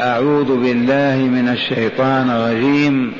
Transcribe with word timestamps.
أعوذ 0.00 0.62
بالله 0.62 1.16
من 1.16 1.48
الشيطان 1.48 2.30
الرجيم. 2.30 3.12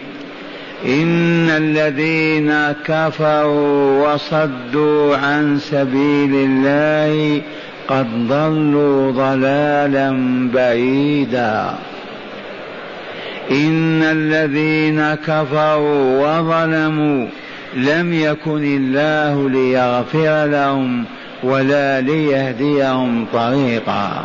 إن 0.87 1.49
الذين 1.51 2.53
كفروا 2.85 4.15
وصدوا 4.15 5.17
عن 5.17 5.59
سبيل 5.59 6.35
الله 6.35 7.43
قد 7.89 8.29
ضلوا 8.29 9.13
ضلالا 9.13 10.11
بعيدا. 10.55 11.75
إن 13.51 14.03
الذين 14.03 15.15
كفروا 15.15 16.27
وظلموا 16.27 17.27
لم 17.77 18.13
يكن 18.13 18.65
الله 18.65 19.51
ليغفر 19.51 20.47
لهم 20.47 21.05
ولا 21.43 22.01
ليهديهم 22.01 23.27
طريقا. 23.33 24.25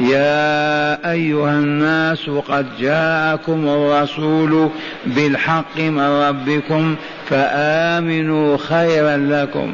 يا 0.00 1.12
أيها 1.12 1.50
الناس 1.50 2.30
قد 2.48 2.66
جاءكم 2.80 3.68
الرسول 3.68 4.70
بالحق 5.06 5.80
من 5.80 6.00
ربكم 6.00 6.96
فآمنوا 7.28 8.56
خيرا 8.56 9.16
لكم 9.16 9.72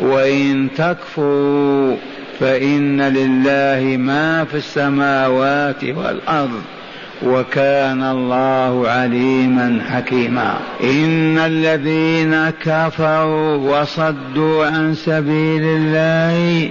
وإن 0.00 0.68
تكفروا 0.76 1.96
فإن 2.40 3.02
لله 3.02 3.96
ما 3.96 4.44
في 4.44 4.56
السماوات 4.56 5.84
والأرض 5.84 6.62
وكان 7.22 8.02
الله 8.02 8.88
عليما 8.88 9.80
حكيما. 9.90 10.58
إن 10.84 11.38
الذين 11.38 12.50
كفروا 12.50 13.80
وصدوا 13.80 14.66
عن 14.66 14.94
سبيل 14.94 15.62
الله 15.64 16.70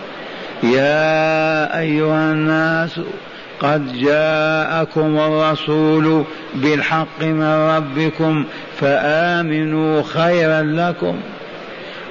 يا 0.63 1.79
أيها 1.79 2.31
الناس 2.31 2.99
قد 3.59 3.93
جاءكم 3.93 5.17
الرسول 5.19 6.23
بالحق 6.55 7.23
من 7.23 7.43
ربكم 7.43 8.45
فآمنوا 8.79 10.01
خيرا 10.01 10.61
لكم. 10.61 11.15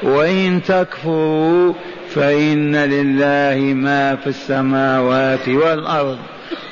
وإن 0.03 0.63
تكفروا 0.63 1.73
فإن 2.15 2.77
لله 2.77 3.75
ما 3.75 4.17
في 4.17 4.27
السماوات 4.27 5.49
والأرض. 5.49 6.19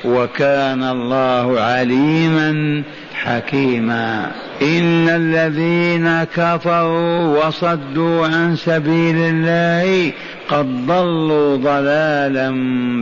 وكان 0.04 0.82
الله 0.82 1.60
عليما 1.60 2.82
حكيما. 3.24 4.30
إن 4.62 5.08
الذين 5.08 6.24
كفروا 6.24 7.46
وصدوا 7.46 8.26
عن 8.26 8.56
سبيل 8.56 9.16
الله 9.16 10.12
قد 10.48 10.86
ضلوا 10.86 11.56
ضلالا 11.56 12.50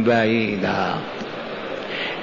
بعيدا. 0.07 0.95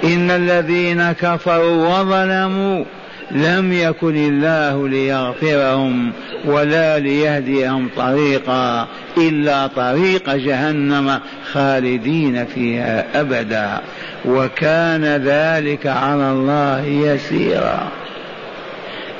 إن 0.04 0.30
الذين 0.30 1.12
كفروا 1.12 1.98
وظلموا 1.98 2.84
لم 3.30 3.72
يكن 3.72 4.16
الله 4.16 4.88
ليغفرهم 4.88 6.12
ولا 6.44 6.98
ليهديهم 6.98 7.88
طريقا 7.96 8.88
إلا 9.18 9.66
طريق 9.66 10.34
جهنم 10.34 11.20
خالدين 11.52 12.46
فيها 12.46 13.20
أبدا. 13.20 13.80
وكان 14.24 15.04
ذلك 15.04 15.86
على 15.86 16.30
الله 16.30 16.84
يسيرا. 16.84 17.88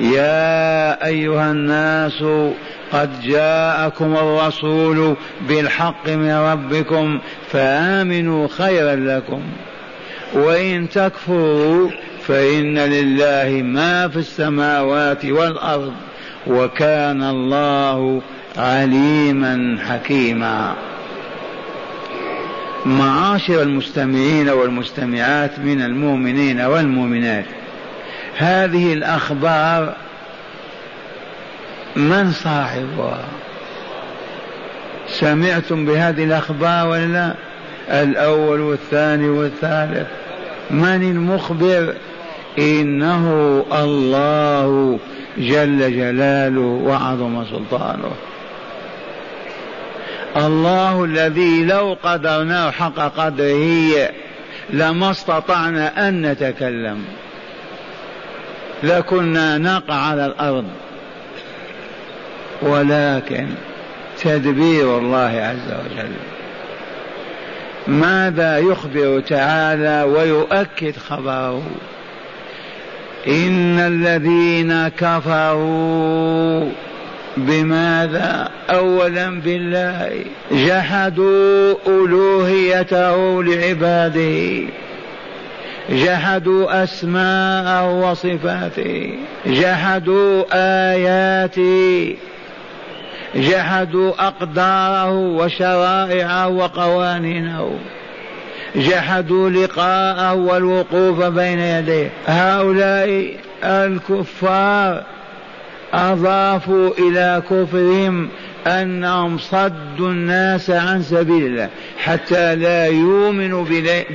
يا 0.01 1.07
أيها 1.07 1.51
الناس 1.51 2.25
قد 2.93 3.21
جاءكم 3.23 4.17
الرسول 4.17 5.17
بالحق 5.49 6.09
من 6.09 6.33
ربكم 6.33 7.21
فآمنوا 7.51 8.49
خيرا 8.49 8.97
لكم. 8.97 9.43
وإن 10.35 10.89
تكفروا 10.89 11.91
فإن 12.29 12.79
لله 12.79 13.62
ما 13.62 14.09
في 14.09 14.17
السماوات 14.17 15.25
والأرض 15.25 15.93
وكان 16.47 17.23
الله 17.23 18.23
عليما 18.57 19.79
حكيما. 19.89 20.75
معاشر 22.87 23.62
المستمعين 23.62 24.49
والمستمعات 24.49 25.59
من 25.59 25.83
المؤمنين 25.83 26.61
والمؤمنات 26.61 27.45
هذه 28.37 28.93
الأخبار 28.93 29.97
من 31.97 32.33
صاحبها؟ 32.33 33.25
سمعتم 35.09 35.87
بهذه 35.87 36.25
الأخبار 36.25 36.89
ولا 36.89 37.06
لا؟ 37.06 37.35
الأول 38.03 38.61
والثاني 38.61 39.29
والثالث 39.29 40.06
من 40.71 41.03
المخبر؟ 41.03 41.95
إنه 42.59 43.65
الله 43.73 44.99
جل 45.39 45.97
جلاله 45.97 46.61
وعظم 46.61 47.45
سلطانه. 47.45 48.13
الله 50.37 51.05
الذي 51.05 51.65
لو 51.65 51.97
قدرناه 52.03 52.71
حق 52.71 52.99
قدره 52.99 54.09
لما 54.71 55.11
استطعنا 55.11 56.09
أن 56.09 56.23
نتكلم. 56.23 57.05
لكنا 58.83 59.59
نقع 59.59 59.95
على 59.95 60.27
الأرض. 60.27 60.65
ولكن 62.63 63.47
تدبير 64.23 64.99
الله 64.99 65.19
عز 65.19 65.75
وجل. 65.81 66.13
ماذا 67.87 68.59
يخبر 68.59 69.21
تعالى 69.21 70.03
ويؤكد 70.03 70.97
خبره؟ 70.97 71.63
إن 73.29 73.79
الذين 73.79 74.89
كفروا 74.89 76.71
بماذا؟ 77.37 78.49
اولا 78.71 79.41
بالله 79.41 80.25
جحدوا 80.53 81.75
ألوهيته 81.87 83.43
لعباده. 83.43 84.62
جحدوا 85.91 86.83
أسماءه 86.83 88.11
وصفاته. 88.11 89.19
جحدوا 89.47 90.45
آياته. 90.93 92.17
جحدوا 93.37 94.12
أقداره 94.26 95.11
وشرائعه 95.11 96.49
وقوانينه. 96.49 97.79
جحدوا 98.76 99.50
لقاءه 99.50 100.35
والوقوف 100.35 101.25
بين 101.25 101.59
يديه. 101.59 102.11
هؤلاء 102.26 103.37
الكفار 103.65 105.03
أضافوا 105.94 106.91
إلى 106.99 107.43
كفرهم 107.50 108.29
أنهم 108.67 109.38
صدوا 109.38 110.11
الناس 110.11 110.71
عن 110.71 111.03
سبيل 111.03 111.47
الله 111.47 111.69
حتى 111.99 112.55
لا 112.55 112.87
يؤمنوا 112.87 113.65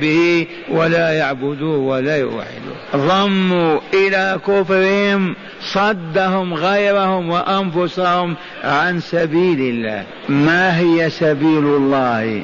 به 0.00 0.46
ولا 0.68 1.10
يعبدوه 1.12 1.78
ولا 1.78 2.16
يوحدوه. 2.16 2.76
ضموا 2.96 3.80
إلى 3.94 4.40
كفرهم 4.46 5.36
صدهم 5.60 6.54
غيرهم 6.54 7.30
وأنفسهم 7.30 8.34
عن 8.64 9.00
سبيل 9.00 9.60
الله. 9.60 10.04
ما 10.28 10.78
هي 10.78 11.10
سبيل 11.10 11.64
الله؟ 11.64 12.42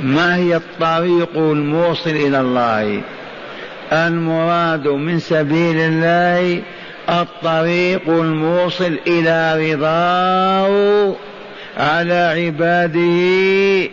ما 0.00 0.36
هي 0.36 0.56
الطريق 0.56 1.36
الموصل 1.36 2.10
إلى 2.10 2.40
الله؟ 2.40 3.00
المراد 3.92 4.88
من 4.88 5.18
سبيل 5.18 5.76
الله 5.76 6.62
الطريق 7.08 8.08
الموصل 8.08 8.98
إلى 9.06 9.72
رضاه 9.72 11.14
على 11.78 12.14
عباده 12.14 13.90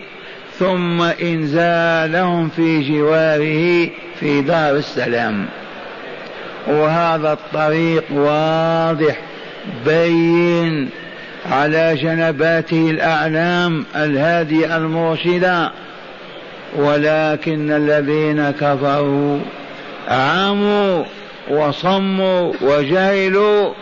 ثم 0.59 1.01
إنزالهم 1.01 2.50
في 2.50 2.80
جواره 2.89 3.89
في 4.19 4.42
دار 4.42 4.75
السلام. 4.75 5.45
وهذا 6.68 7.33
الطريق 7.33 8.03
واضح 8.12 9.18
بين 9.86 10.89
على 11.51 11.95
جنباته 11.95 12.89
الأعلام 12.89 13.86
الهادية 13.95 14.77
المرشدة. 14.77 15.71
ولكن 16.76 17.72
الذين 17.72 18.52
كفروا 18.52 19.40
عموا 20.08 21.04
وصموا 21.50 22.54
وجهلوا 22.62 23.74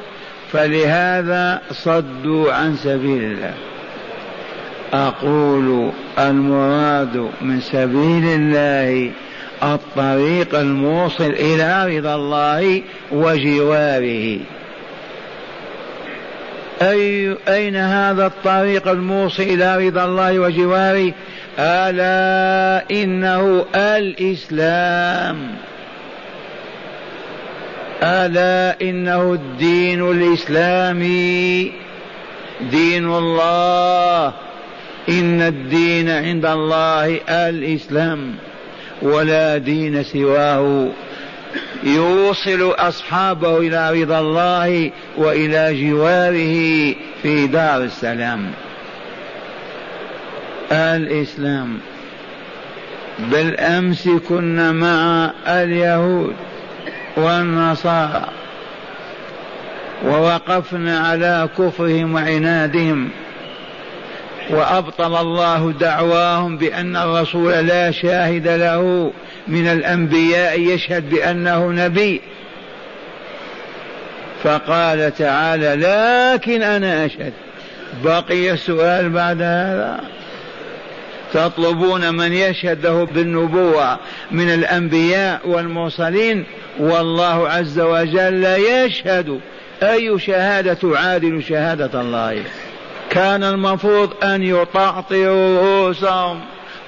فلهذا 0.52 1.62
صدوا 1.72 2.54
عن 2.54 2.76
سبيل 2.76 3.24
الله. 3.24 3.54
أقول 4.94 5.92
المراد 6.20 7.30
من 7.42 7.62
سبيل 7.62 8.26
الله 8.26 9.12
الطريق 9.64 10.56
الموصل 10.56 11.30
إلى 11.40 11.98
رضا 11.98 12.16
الله 12.16 12.82
وجواره. 13.12 14.40
أي 16.82 17.38
أين 17.48 17.76
هذا 17.76 18.26
الطريق 18.26 18.88
الموصل 18.88 19.44
إلى 19.44 19.88
رضا 19.88 20.06
الله 20.06 20.40
وجواره؟ 20.40 21.14
ألا 21.60 22.86
إنه 22.92 23.66
الإسلام. 23.76 25.48
ألا 28.04 28.82
إنه 28.82 29.34
الدين 29.34 30.12
الإسلامي. 30.12 31.72
دين 32.72 33.06
الله. 33.06 34.34
إن 35.10 35.42
الدين 35.42 36.10
عند 36.10 36.46
الله 36.46 37.20
الإسلام. 37.30 38.36
ولا 39.02 39.58
دين 39.58 40.04
سواه. 40.04 40.90
يوصل 41.84 42.72
أصحابه 42.72 43.58
إلى 43.58 44.04
رضا 44.04 44.20
الله 44.20 44.92
وإلى 45.18 45.90
جواره 45.90 46.96
في 47.22 47.48
دار 47.48 47.84
السلام. 47.84 48.52
الإسلام. 50.72 51.80
بالأمس 53.20 54.10
كنا 54.30 54.72
مع 54.72 55.32
اليهود 55.48 56.36
والنصارى 57.18 58.26
ووقفنا 60.06 61.00
على 61.00 61.50
كفرهم 61.58 62.16
وعنادهم 62.16 63.10
وأبطل 64.50 65.16
الله 65.16 65.72
دعواهم 65.72 66.58
بأن 66.58 66.96
الرسول 66.96 67.52
لا 67.52 67.92
شاهد 67.92 68.48
له 68.48 69.12
من 69.48 69.68
الأنبياء 69.68 70.60
يشهد 70.60 71.10
بأنه 71.10 71.72
نبي. 71.72 72.22
فقال 74.44 75.14
تعالى 75.16 75.76
لكن 75.76 76.62
أنا 76.62 77.06
أشهد. 77.06 77.34
بقي 78.04 78.52
السؤال 78.52 79.10
بعد 79.10 79.42
هذا. 79.42 80.00
تطلبون 81.34 82.14
من 82.14 82.34
يشهد 82.34 82.86
له 82.86 83.06
بالنبوة 83.06 83.98
من 84.32 84.54
الأنبياء 84.54 85.42
والمرسلين 85.46 86.46
والله 86.80 87.50
عز 87.50 87.80
وجل 87.80 88.44
يشهد 88.44 89.40
أي 89.84 90.20
شهادة 90.20 90.74
تعادل 90.74 91.44
شهادة 91.44 92.02
الله. 92.02 92.44
كان 93.10 93.44
المفروض 93.44 94.24
أن 94.24 94.44
يطعطروا 94.44 95.62
رؤوسهم 95.62 96.40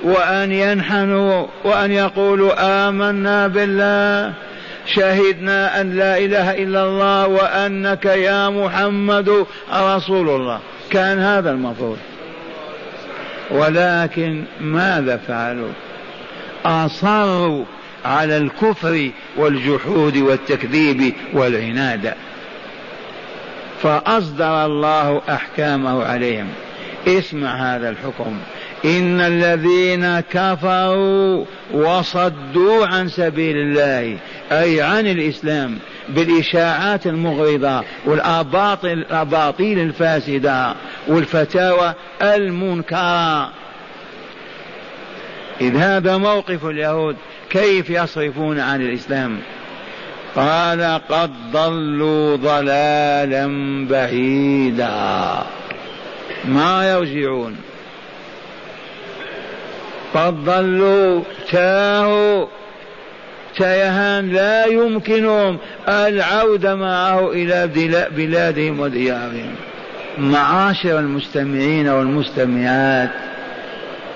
وأن 0.04 0.52
ينحنوا 0.52 1.48
وأن 1.64 1.92
يقولوا 1.92 2.88
آمنا 2.90 3.48
بالله 3.48 4.34
شهدنا 4.86 5.82
أن 5.82 5.96
لا 5.96 6.18
إله 6.18 6.64
إلا 6.64 6.84
الله 6.84 7.28
وأنك 7.28 8.06
يا 8.06 8.50
محمد 8.50 9.46
رسول 9.74 10.30
الله. 10.30 10.60
كان 10.90 11.20
هذا 11.20 11.52
المفروض. 11.52 11.98
ولكن 13.52 14.44
ماذا 14.62 15.18
فعلوا؟ 15.18 15.72
أصروا 16.66 17.66
على 18.06 18.38
الكفر 18.38 19.10
والجحود 19.38 20.18
والتكذيب 20.18 21.14
والعناد. 21.34 22.14
فأصدر 23.84 24.66
الله 24.66 25.22
أحكامه 25.30 26.04
عليهم. 26.04 26.48
اسمع 27.08 27.76
هذا 27.76 27.90
الحكم. 27.90 28.38
إن 28.86 29.22
الذين 29.22 30.20
كفروا 30.20 31.46
وصدوا 31.74 32.86
عن 32.88 33.10
سبيل 33.10 33.58
الله 33.58 34.18
أي 34.52 34.82
عن 34.82 35.08
الإسلام 35.08 35.78
بالإشاعات 36.10 37.08
المغرضة 37.08 37.84
والأباطيل 38.06 38.92
الأباطيل 38.92 39.80
الفاسدة 39.80 40.74
والفتاوى 41.08 41.94
المنكرة. 42.22 43.50
إذ 45.62 45.78
هذا 45.78 46.18
موقف 46.18 46.66
اليهود 46.66 47.16
كيف 47.50 47.90
يصرفون 47.90 48.60
عن 48.60 48.82
الإسلام؟ 48.82 49.40
قال 50.36 51.02
قد 51.10 51.32
ضلوا 51.52 52.36
ضلالا 52.36 53.48
بعيدا. 53.90 55.44
ما 56.46 56.92
يرجعون؟ 56.92 57.58
قد 60.14 60.46
ضلوا 60.46 61.24
تاهوا. 61.52 62.46
تيهان 63.58 64.30
لا 64.30 64.66
يمكنهم 64.66 65.58
العودة 65.90 66.76
معه 66.76 67.32
إلى 67.32 67.70
بلادهم 68.16 68.80
وديارهم. 68.80 69.56
معاشر 70.18 71.00
المستمعين 71.00 71.90
والمستمعات 71.90 73.10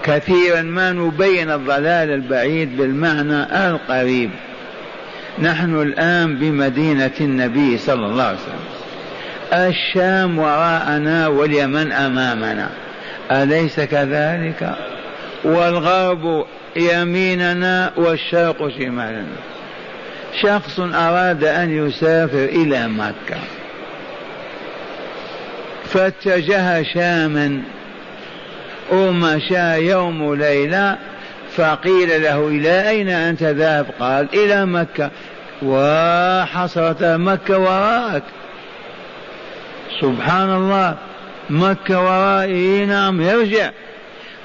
كثيرا 0.04 0.62
ما 0.62 0.92
نبين 0.92 1.52
الضلال 1.52 2.10
البعيد 2.10 2.78
بالمعنى 2.78 3.68
القريب. 3.70 4.30
نحن 5.42 5.82
الآن 5.82 6.36
بمدينة 6.36 7.12
النبي 7.22 7.78
صلى 7.78 8.06
الله 8.06 8.24
عليه 8.24 8.38
وسلم. 8.38 8.66
الشام 9.54 10.40
وراءنا 10.40 11.27
واليمن 11.27 11.92
أمامنا. 11.92 12.70
أليس 13.32 13.80
كذلك؟ 13.80 14.75
والغرب 15.44 16.46
يميننا 16.75 17.91
والشرق 17.96 18.70
شمالنا 18.79 19.36
شخص 20.41 20.79
أراد 20.79 21.44
أن 21.44 21.88
يسافر 21.88 22.46
إلى 22.46 22.88
مكة. 22.88 23.39
فاتجه 25.86 26.84
شاما. 26.84 27.62
ومشى 28.91 29.89
يوم 29.89 30.36
ليلة. 30.36 30.98
فقيل 31.58 32.24
له 32.24 32.48
إلى 32.48 32.89
أين 32.89 33.10
أنت 33.10 33.44
ذاهب؟ 33.44 33.86
قال 34.00 34.27
إلى 34.34 34.65
مكة. 34.65 35.10
وحصرت 35.62 37.03
مكة 37.03 37.58
وراءك. 37.58 38.24
سبحان 40.01 40.55
الله. 40.55 40.96
مكة 41.50 42.01
ورائي. 42.01 42.86
نعم 42.86 43.22
يرجع. 43.22 43.70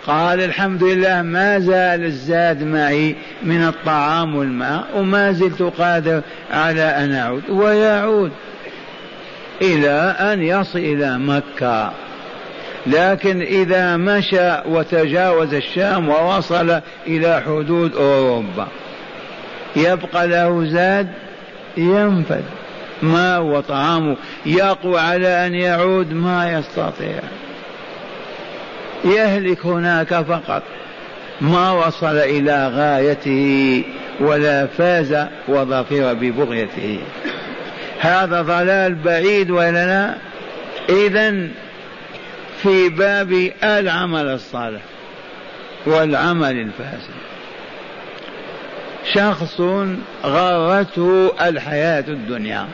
قال 0.07 0.41
الحمد 0.41 0.85
لله 0.85 1.23
ما 1.23 1.59
زال 1.59 2.05
الزاد 2.05 2.63
معي 2.63 3.17
من 3.43 3.63
الطعام 3.67 4.35
والماء 4.37 4.85
وما 4.95 5.33
زلت 5.33 5.63
قادر 5.63 6.23
على 6.51 6.83
أن 6.83 7.13
أعود 7.15 7.51
ويعود 7.51 8.33
إلى 9.63 10.17
أن 10.21 10.43
يصل 10.43 10.79
إلى 10.79 11.19
مكة. 11.19 11.93
لكن 12.87 13.43
إذا 13.43 13.97
مشى 13.97 14.53
وتجاوز 14.67 15.55
الشام 15.55 16.09
ووصل 16.09 16.81
إلى 17.07 17.43
حدود 17.47 17.97
أوروبا 17.97 18.67
يبقى 19.77 20.29
له 20.29 20.65
زاد 20.65 21.09
ينفد 21.77 22.45
ما 23.03 23.39
وطعامه 23.39 24.17
يقوى 24.47 25.01
على 25.01 25.47
أن 25.47 25.55
يعود 25.55 26.13
ما 26.13 26.53
يستطيع. 26.53 27.21
يهلك 29.05 29.67
هناك 29.67 30.15
فقط. 30.15 30.63
ما 31.41 31.73
وصل 31.73 32.17
إلى 32.17 32.69
غايته 32.69 33.85
ولا 34.21 34.67
فاز 34.67 35.27
وظفر 35.49 36.15
ببغيته. 36.15 37.01
هذا 38.01 38.43
ضلال 38.43 38.95
بعيد 38.95 39.51
ولا 39.51 39.87
لا 39.87 40.15
إذا 40.89 41.49
في 42.63 42.89
باب 42.89 43.51
العمل 43.65 44.27
الصالح 44.27 44.81
والعمل 45.87 46.61
الفاسد. 46.61 47.15
شخص 49.13 49.61
غرته 50.25 51.33
الحياة 51.41 52.05
الدنيا 52.09 52.67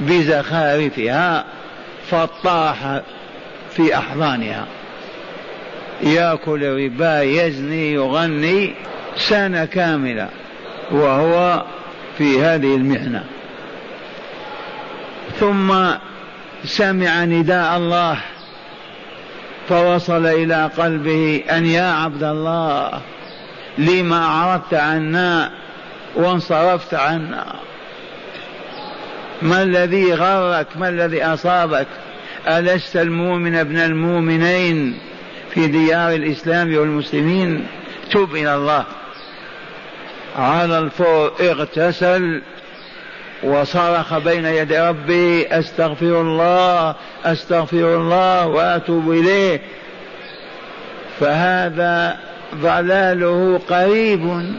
بزخارفها 0.00 1.44
فطاح 2.10 3.00
في 3.70 3.96
أحضانها. 3.96 4.66
يأكل 6.02 6.64
الربا 6.64 7.22
يزني 7.22 7.92
يغني 7.92 8.74
سنة 9.16 9.64
كاملة 9.64 10.28
وهو 10.90 11.64
في 12.18 12.42
هذه 12.42 12.76
المحنة. 12.76 13.24
ثم 15.40 15.74
سمع 16.64 17.24
نداء 17.24 17.76
الله 17.76 18.18
فوصل 19.68 20.26
إلى 20.26 20.70
قلبه 20.78 21.42
أن 21.50 21.66
يا 21.66 21.92
عبد 21.92 22.22
الله 22.22 23.00
لما 23.78 24.24
أعرضت 24.24 24.74
عنا 24.74 25.50
وانصرفت 26.14 26.94
عنا. 26.94 27.46
ما 29.42 29.62
الذي 29.62 30.14
غرك؟ 30.14 30.66
ما 30.76 30.88
الذي 30.88 31.24
أصابك؟ 31.24 31.86
ألست 32.48 32.96
المؤمن 32.96 33.54
ابن 33.54 33.76
المؤمنين؟ 33.76 34.98
في 35.54 35.66
ديار 35.66 36.14
الإسلام 36.14 36.76
والمسلمين 36.76 37.66
تب 38.12 38.34
إلى 38.34 38.54
الله. 38.54 38.84
على 40.36 40.78
الفور 40.78 41.32
اغتسل 41.40 42.42
وصرخ 43.42 44.18
بين 44.18 44.44
يدي 44.44 44.78
ربي 44.78 45.46
أستغفر 45.46 46.20
الله 46.20 46.94
أستغفر 47.24 47.96
الله 47.96 48.46
وأتوب 48.46 49.10
إليه. 49.10 49.60
فهذا 51.20 52.18
ضلاله 52.54 53.60
قريب 53.68 54.52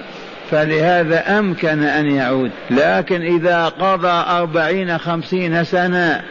فلهذا 0.51 1.39
أمكن 1.39 1.83
أن 1.83 2.15
يعود. 2.15 2.51
لكن 2.69 3.21
إذا 3.21 3.65
قضى 3.67 4.23
أربعين 4.37 4.97
خمسين 4.97 5.63
سنة 5.63 6.21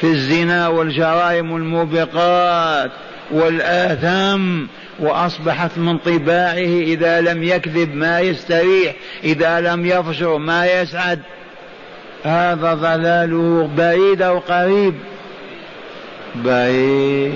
في 0.00 0.04
الزنا 0.06 0.68
والجرائم 0.68 1.56
الموبقات 1.56 2.90
والآثام 3.30 4.68
وأصبحت 4.98 5.78
من 5.78 5.98
طباعه 5.98 6.82
إذا 6.82 7.20
لم 7.20 7.42
يكذب 7.42 7.94
ما 7.94 8.20
يستريح 8.20 8.94
إذا 9.24 9.60
لم 9.60 9.86
يفجر 9.86 10.38
ما 10.38 10.66
يسعد. 10.66 11.20
هذا 12.24 12.74
ضلاله 12.74 13.70
بعيد 13.76 14.22
أو 14.22 14.38
قريب؟ 14.38 14.94
بعيد. 16.34 17.34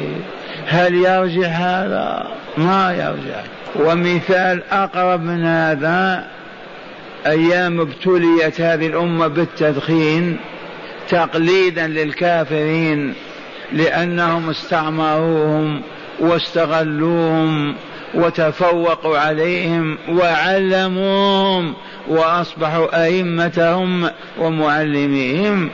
هل 0.66 0.94
يرجع 0.94 1.48
هذا؟ 1.48 2.26
ما 2.56 2.92
يرجع. 2.92 3.42
ومثال 3.76 4.62
أقرب 4.70 5.22
من 5.22 5.44
هذا 5.44 6.24
أيام 7.26 7.80
ابتليت 7.80 8.60
هذه 8.60 8.86
الأمة 8.86 9.26
بالتدخين 9.26 10.36
تقليدا 11.08 11.86
للكافرين. 11.86 13.14
لأنهم 13.72 14.50
استعمروهم 14.50 15.82
واستغلوهم 16.20 17.74
وتفوقوا 18.14 19.18
عليهم 19.18 19.98
وعلموهم 20.08 21.74
وأصبحوا 22.08 23.04
أئمتهم 23.04 24.10
ومعلميهم 24.38 25.70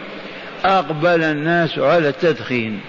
أقبل 0.64 1.22
الناس 1.22 1.78
على 1.78 2.08
التدخين. 2.08 2.80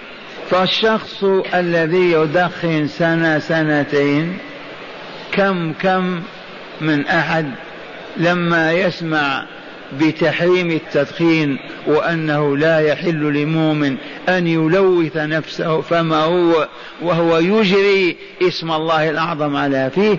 فالشخص 0.50 1.24
الذي 1.54 2.12
يدخن 2.12 2.86
سنة 2.86 3.38
سنتين 3.38 4.38
كم 5.32 5.72
كم 5.72 6.22
من 6.80 7.06
أحد 7.06 7.50
لما 8.16 8.72
يسمع 8.72 9.46
بتحريم 10.00 10.70
التدخين 10.70 11.58
وأنه 11.86 12.56
لا 12.56 12.80
يحل 12.80 13.42
لمؤمن 13.42 13.96
أن 14.28 14.46
يلوث 14.46 15.16
نفسه 15.16 15.80
فما 15.80 16.16
هو 16.16 16.68
وهو 17.02 17.38
يجري 17.38 18.16
اسم 18.42 18.72
الله 18.72 19.10
الأعظم 19.10 19.56
على 19.56 19.90
فيه 19.94 20.16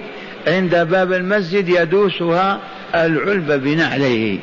عند 0.48 0.76
باب 0.76 1.14
المسجد 1.14 1.70
يدوسها 1.70 2.60
العلب 2.96 3.52
بنعليه 3.52 4.40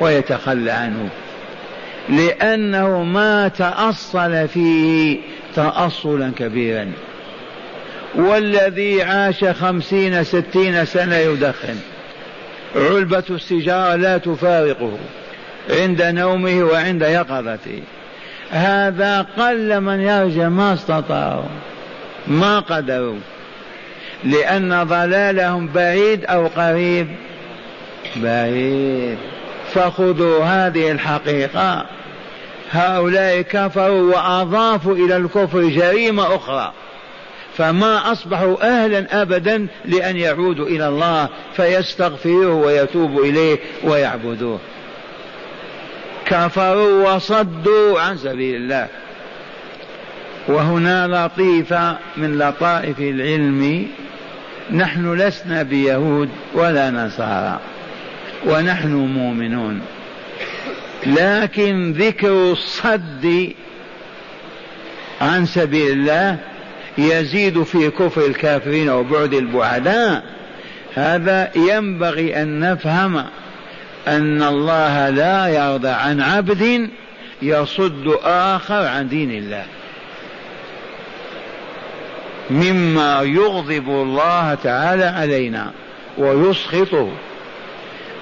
ويتخلى 0.00 0.70
عنه 0.70 1.08
لأنه 2.08 3.02
ما 3.02 3.48
تأصل 3.48 4.48
فيه 4.48 5.18
تأصلا 5.54 6.32
كبيرا 6.38 6.92
والذي 8.14 9.02
عاش 9.02 9.44
خمسين 9.44 10.24
ستين 10.24 10.84
سنة 10.84 11.16
يدخن 11.16 11.76
علبة 12.76 13.24
السجارة 13.30 13.94
لا 13.94 14.18
تفارقه 14.18 14.98
عند 15.70 16.02
نومه 16.02 16.62
وعند 16.62 17.02
يقظته. 17.02 17.82
هذا 18.50 19.26
قل 19.38 19.80
من 19.80 20.00
يرجع 20.00 20.48
ما 20.48 20.74
استطاعوا 20.74 21.48
ما 22.26 22.60
قدروا 22.60 23.18
لأن 24.24 24.84
ضلالهم 24.84 25.68
بعيد 25.68 26.24
أو 26.24 26.46
قريب. 26.46 27.08
بعيد. 28.16 29.18
فخذوا 29.74 30.44
هذه 30.44 30.90
الحقيقة. 30.90 31.86
هؤلاء 32.70 33.40
كفروا 33.40 34.14
وأضافوا 34.14 34.94
إلى 34.94 35.16
الكفر 35.16 35.62
جريمة 35.62 36.36
أخرى. 36.36 36.72
فما 37.56 38.12
أصبحوا 38.12 38.82
أهلا 38.82 39.22
أبدا 39.22 39.66
لأن 39.84 40.16
يعودوا 40.16 40.66
إلى 40.66 40.88
الله 40.88 41.28
فيستغفروه 41.56 42.54
ويتوبوا 42.54 43.24
إليه 43.24 43.58
ويعبدوه. 43.84 44.58
كفروا 46.26 47.14
وصدوا 47.14 48.00
عن 48.00 48.16
سبيل 48.16 48.56
الله. 48.56 48.88
وهنا 50.48 51.06
لطيفة 51.06 51.96
من 52.16 52.38
لطائف 52.38 52.98
العلم 53.00 53.86
نحن 54.70 55.14
لسنا 55.14 55.62
بيهود 55.62 56.28
ولا 56.54 56.90
نصارى 56.90 57.60
ونحن 58.46 58.94
مؤمنون. 58.94 59.80
لكن 61.06 61.92
ذكر 61.92 62.52
الصد 62.52 63.52
عن 65.20 65.46
سبيل 65.46 65.92
الله 65.92 66.38
يزيد 66.98 67.62
في 67.62 67.90
كفر 67.90 68.26
الكافرين 68.26 68.90
وبعد 68.90 69.34
البعداء. 69.34 70.22
هذا 70.94 71.50
ينبغي 71.56 72.42
أن 72.42 72.60
نفهم 72.60 73.24
أن 74.08 74.42
الله 74.42 75.08
لا 75.10 75.46
يرضى 75.46 75.88
عن 75.88 76.20
عبد 76.20 76.88
يصد 77.42 78.18
آخر 78.24 78.86
عن 78.86 79.08
دين 79.08 79.30
الله. 79.30 79.64
مما 82.50 83.22
يغضب 83.22 83.88
الله 83.88 84.54
تعالى 84.54 85.04
علينا 85.04 85.70
ويسخطه. 86.18 87.12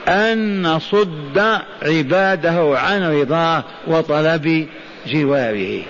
أن 0.09 0.63
نصد 0.63 1.59
عباده 1.83 2.79
عن 2.79 3.03
رضاه 3.03 3.65
وطلب 3.87 4.67
جواره. 5.07 5.83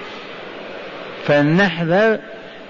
فلنحذر 1.26 2.18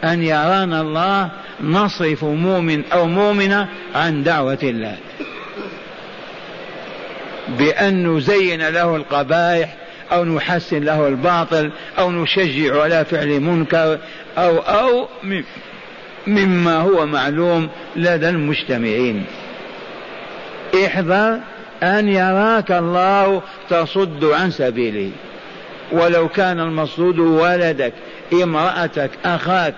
أن 0.05 0.23
يرانا 0.23 0.81
الله 0.81 1.31
نصرف 1.61 2.25
مؤمن 2.25 2.85
أو 2.93 3.07
مؤمنة 3.07 3.69
عن 3.95 4.23
دعوة 4.23 4.59
الله. 4.63 4.97
بأن 7.59 8.17
نزين 8.17 8.69
له 8.69 8.97
القبائح 8.97 9.77
أو 10.13 10.25
نحسن 10.25 10.85
له 10.85 11.09
الباطل 11.09 11.71
أو 11.99 12.11
نشجع 12.11 12.83
على 12.83 13.05
فعل 13.05 13.41
منكر 13.41 13.99
أو 14.39 14.59
أو 14.59 15.09
مما 16.27 16.77
هو 16.77 17.07
معلوم 17.07 17.69
لدى 17.97 18.29
المجتمعين. 18.29 19.25
احذر 20.85 21.39
أن 21.83 22.09
يراك 22.09 22.73
الله 22.73 23.43
تصد 23.71 24.25
عن 24.25 24.51
سبيله. 24.51 25.11
ولو 25.93 26.29
كان 26.29 26.61
المصدود 26.61 27.19
ولدك 27.19 27.93
امرأتك 28.33 29.11
أخاك 29.25 29.75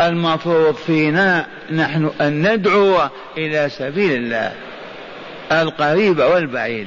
المفروض 0.00 0.74
فينا 0.74 1.46
نحن 1.70 2.10
أن 2.20 2.52
ندعو 2.52 2.98
إلى 3.38 3.68
سبيل 3.68 4.12
الله 4.12 4.52
القريب 5.52 6.18
والبعيد. 6.18 6.86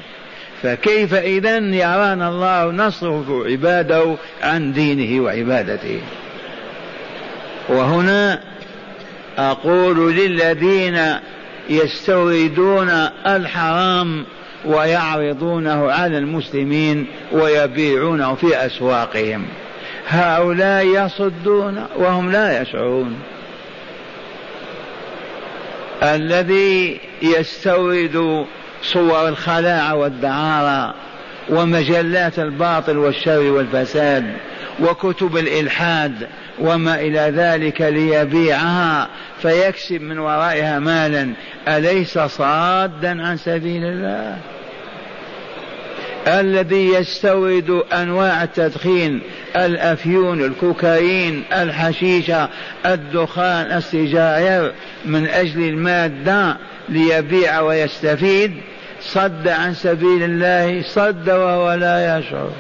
فكيف 0.63 1.13
إذا 1.13 1.57
يرانا 1.57 2.29
الله 2.29 2.71
نصرف 2.71 3.25
عباده 3.29 4.15
عن 4.43 4.73
دينه 4.73 5.23
وعبادته؟ 5.23 6.01
وهنا 7.69 8.39
أقول 9.37 10.15
للذين 10.15 10.99
يستوردون 11.69 12.89
الحرام 13.27 14.25
ويعرضونه 14.65 15.91
على 15.91 16.17
المسلمين 16.17 17.07
ويبيعونه 17.31 18.35
في 18.35 18.65
أسواقهم. 18.65 19.45
هؤلاء 20.07 20.85
يصدون 20.85 21.85
وهم 21.95 22.31
لا 22.31 22.61
يشعرون. 22.61 23.19
الذي 26.03 26.99
يستورد 27.21 28.45
صور 28.83 29.27
الخلاعة 29.27 29.95
والدعارة 29.95 30.93
ومجلات 31.49 32.39
الباطل 32.39 32.97
والشر 32.97 33.51
والفساد 33.51 34.33
وكتب 34.79 35.37
الإلحاد 35.37 36.27
وما 36.59 36.99
إلى 36.99 37.19
ذلك 37.19 37.81
ليبيعها 37.81 39.07
فيكسب 39.41 40.01
من 40.01 40.19
ورائها 40.19 40.79
مالا. 40.79 41.33
أليس 41.67 42.19
صادا 42.19 43.27
عن 43.27 43.37
سبيل 43.37 43.83
الله؟ 43.83 44.37
الذي 46.27 46.93
يستورد 46.93 47.83
أنواع 47.93 48.43
التدخين 48.43 49.21
الأفيون 49.55 50.43
الكوكايين 50.43 51.43
الحشيشة 51.53 52.49
الدخان 52.85 53.77
السجائر 53.77 54.73
من 55.05 55.27
أجل 55.27 55.69
المادة 55.69 56.57
ليبيع 56.89 57.59
ويستفيد. 57.59 58.53
صد 59.01 59.47
عن 59.47 59.73
سبيل 59.73 60.23
الله 60.23 60.81
صد 60.81 61.29
وهو 61.29 61.73
لا 61.73 62.19
يشعر. 62.19 62.51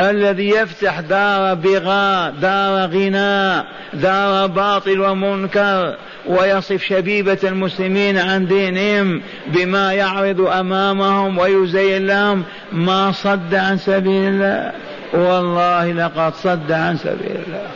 الذي 0.00 0.48
يفتح 0.48 1.00
دار 1.00 1.54
بغاء 1.54 2.30
دار 2.30 2.90
غناء 2.90 3.66
دار 3.92 4.46
باطل 4.46 5.00
ومنكر 5.00 5.96
ويصف 6.26 6.82
شبيبة 6.82 7.38
المسلمين 7.44 8.18
عن 8.18 8.46
دينهم 8.46 9.22
بما 9.46 9.92
يعرض 9.92 10.40
أمامهم 10.40 11.38
ويزين 11.38 12.06
لهم 12.06 12.44
ما 12.72 13.12
صد 13.12 13.54
عن 13.54 13.78
سبيل 13.78 14.28
الله. 14.28 14.72
والله 15.12 15.92
لقد 15.92 16.34
صد 16.34 16.72
عن 16.72 16.96
سبيل 16.96 17.36
الله. 17.46 17.66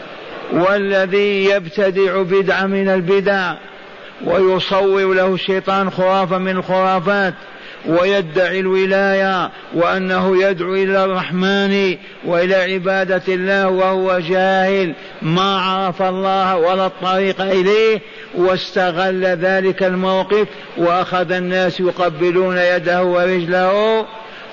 والذي 0.52 1.44
يبتدع 1.44 2.22
بدعة 2.22 2.66
من 2.66 2.88
البدع 2.88 3.54
ويصور 4.24 5.14
له 5.14 5.34
الشيطان 5.34 5.90
خرافة 5.90 6.38
من 6.38 6.56
الخرافات. 6.56 7.34
ويدعي 7.88 8.60
الولاية 8.60 9.50
وأنه 9.74 10.42
يدعو 10.42 10.74
إلى 10.74 11.04
الرحمن 11.04 11.96
وإلى 12.24 12.54
عبادة 12.54 13.22
الله 13.28 13.68
وهو 13.68 14.18
جاهل. 14.18 14.94
ما 15.22 15.60
عرف 15.60 16.02
الله 16.02 16.56
ولا 16.56 16.86
الطريق 16.86 17.40
إليه 17.40 18.00
واستغل 18.34 19.24
ذلك 19.24 19.82
الموقف 19.82 20.46
وأخذ 20.76 21.32
الناس 21.32 21.80
يقبلون 21.80 22.58
يده 22.58 23.02
ورجله 23.02 24.06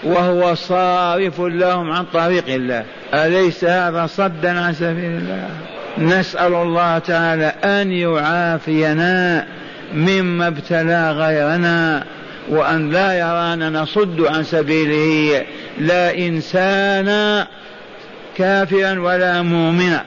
وهو 0.04 0.56
صارف 0.56 1.42
لهم 1.42 1.92
عن 1.92 2.06
طريق 2.14 2.44
الله. 2.48 2.84
أليس 3.14 3.64
هذا 3.64 4.06
صدا 4.06 4.60
عن 4.60 4.74
سبيل 4.74 5.12
الله؟ 5.12 5.50
نسأل 5.98 6.54
الله 6.54 6.98
تعالى 6.98 7.54
أن 7.64 7.92
يعافينا 7.92 9.46
مما 9.94 10.48
ابتلى 10.48 11.12
غيرنا 11.12 12.04
وأن 12.50 12.90
لا 12.90 13.20
يرانا 13.20 13.70
نصد 13.70 14.22
عن 14.22 14.44
سبيله 14.44 15.46
لا 15.80 16.18
إنسانا 16.18 17.48
كافرا 18.38 19.00
ولا 19.00 19.42
مؤمنا. 19.42 20.06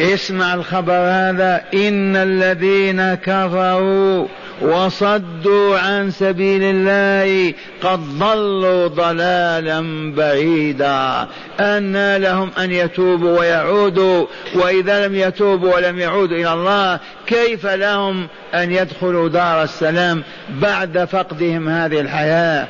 اسمع 0.00 0.54
الخبر 0.54 0.92
هذا. 0.92 1.62
إن 1.74 2.16
الذين 2.16 3.14
كفروا 3.14 4.26
وصدوا 4.62 5.78
عن 5.78 6.10
سبيل 6.10 6.62
الله 6.62 7.54
قد 7.82 8.00
ضلوا 8.18 8.86
ضلالا 8.86 10.12
بعيدا. 10.14 11.26
أن 11.60 12.16
لهم 12.16 12.50
أن 12.58 12.70
يتوبوا 12.70 13.38
ويعودوا. 13.38 14.26
وإذا 14.54 15.06
لم 15.06 15.14
يتوبوا 15.14 15.74
ولم 15.74 15.98
يعودوا 15.98 16.36
إلى 16.36 16.52
الله 16.52 17.00
كيف 17.26 17.66
لهم 17.66 18.26
أن 18.54 18.72
يدخلوا 18.72 19.28
دار 19.28 19.62
السلام 19.62 20.22
بعد 20.48 21.04
فقدهم 21.04 21.68
هذه 21.68 22.00
الحياة؟ 22.00 22.68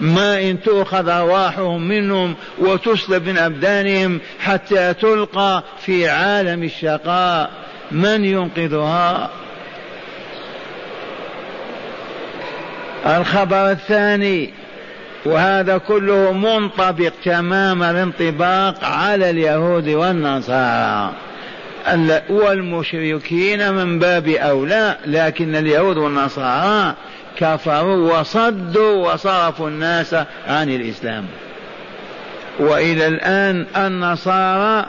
ما 0.00 0.40
إن 0.40 0.62
تؤخذ 0.62 1.08
أرواحهم 1.08 1.88
منهم 1.88 2.34
وتسلب 2.58 3.28
من 3.28 3.38
أبدانهم 3.38 4.20
حتى 4.40 4.94
تلقى 4.94 5.62
في 5.80 6.08
عالم 6.08 6.62
الشقاء 6.62 7.50
من 7.90 8.24
ينقذها؟ 8.24 9.30
الخبر 13.06 13.70
الثاني 13.70 14.50
وهذا 15.24 15.78
كله 15.78 16.32
منطبق 16.32 17.12
تمام 17.24 17.82
الانطباق 17.82 18.84
على 18.84 19.30
اليهود 19.30 19.88
والنصارى. 19.88 21.12
والمشركين 22.28 23.72
من 23.72 23.98
باب 23.98 24.28
أولى 24.28 24.96
لكن 25.06 25.56
اليهود 25.56 25.96
والنصارى 25.96 26.94
كفروا 27.36 28.20
وصدوا 28.20 29.12
وصرفوا 29.12 29.68
الناس 29.68 30.14
عن 30.48 30.68
الإسلام. 30.68 31.26
وإلى 32.58 33.06
الآن 33.06 33.66
النصارى 33.76 34.86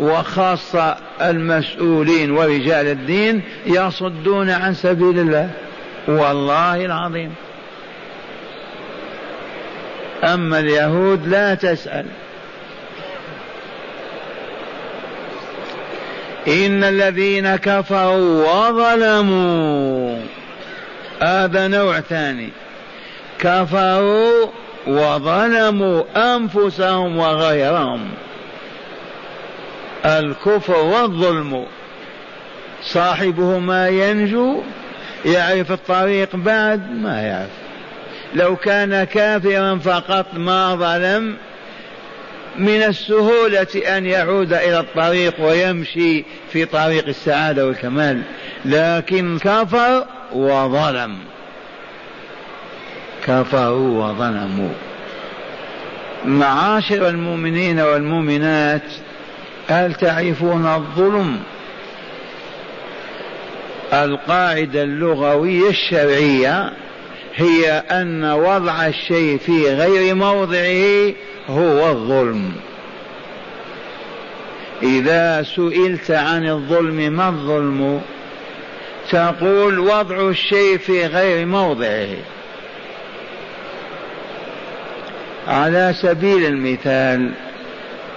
وخاصة 0.00 0.96
المسؤولين 1.20 2.30
ورجال 2.30 2.86
الدين 2.86 3.42
يصدون 3.66 4.50
عن 4.50 4.74
سبيل 4.74 5.18
الله. 5.18 5.50
والله 6.08 6.84
العظيم. 6.84 7.34
أما 10.24 10.58
اليهود 10.58 11.28
لا 11.28 11.54
تسأل. 11.54 12.06
إن 16.48 16.84
الذين 16.84 17.56
كفروا 17.56 18.68
وظلموا 18.68 20.18
هذا 21.22 21.68
نوع 21.68 22.00
ثاني. 22.00 22.48
كفروا 23.38 24.46
وظلموا 24.86 26.02
أنفسهم 26.36 27.16
وغيرهم. 27.16 28.08
الكفر 30.04 30.76
والظلم. 30.76 31.66
صاحبه 32.82 33.58
ما 33.58 33.88
ينجو 33.88 34.62
يعرف 35.24 35.72
الطريق 35.72 36.36
بعد 36.36 36.90
ما 36.90 37.22
يعرف. 37.22 37.50
لو 38.34 38.56
كان 38.56 39.04
كافرا 39.04 39.78
فقط 39.78 40.26
ما 40.34 40.74
ظلم 40.74 41.36
من 42.58 42.82
السهولة 42.82 43.96
أن 43.96 44.06
يعود 44.06 44.52
إلى 44.52 44.80
الطريق 44.80 45.34
ويمشي 45.38 46.24
في 46.52 46.64
طريق 46.64 47.08
السعادة 47.08 47.66
والكمال. 47.66 48.22
لكن 48.64 49.38
كفر 49.38 50.06
وظلم. 50.32 51.16
كفروا 53.26 54.06
وظلموا. 54.06 54.72
معاشر 56.24 57.08
المؤمنين 57.08 57.80
والمؤمنات 57.80 58.82
هل 59.68 59.94
تعرفون 59.94 60.66
الظلم؟ 60.66 61.40
القاعدة 63.92 64.82
اللغوية 64.82 65.68
الشرعية 65.68 66.72
هي 67.36 67.70
أن 67.90 68.24
وضع 68.24 68.86
الشيء 68.86 69.38
في 69.38 69.74
غير 69.74 70.14
موضعه 70.14 71.12
هو 71.48 71.90
الظلم. 71.90 72.52
إذا 74.82 75.42
سئلت 75.42 76.10
عن 76.10 76.48
الظلم 76.48 77.12
ما 77.12 77.28
الظلم؟ 77.28 78.00
تقول 79.10 79.78
وضع 79.78 80.28
الشيء 80.28 80.78
في 80.78 81.06
غير 81.06 81.46
موضعه. 81.46 82.08
على 85.48 85.94
سبيل 86.02 86.46
المثال 86.46 87.30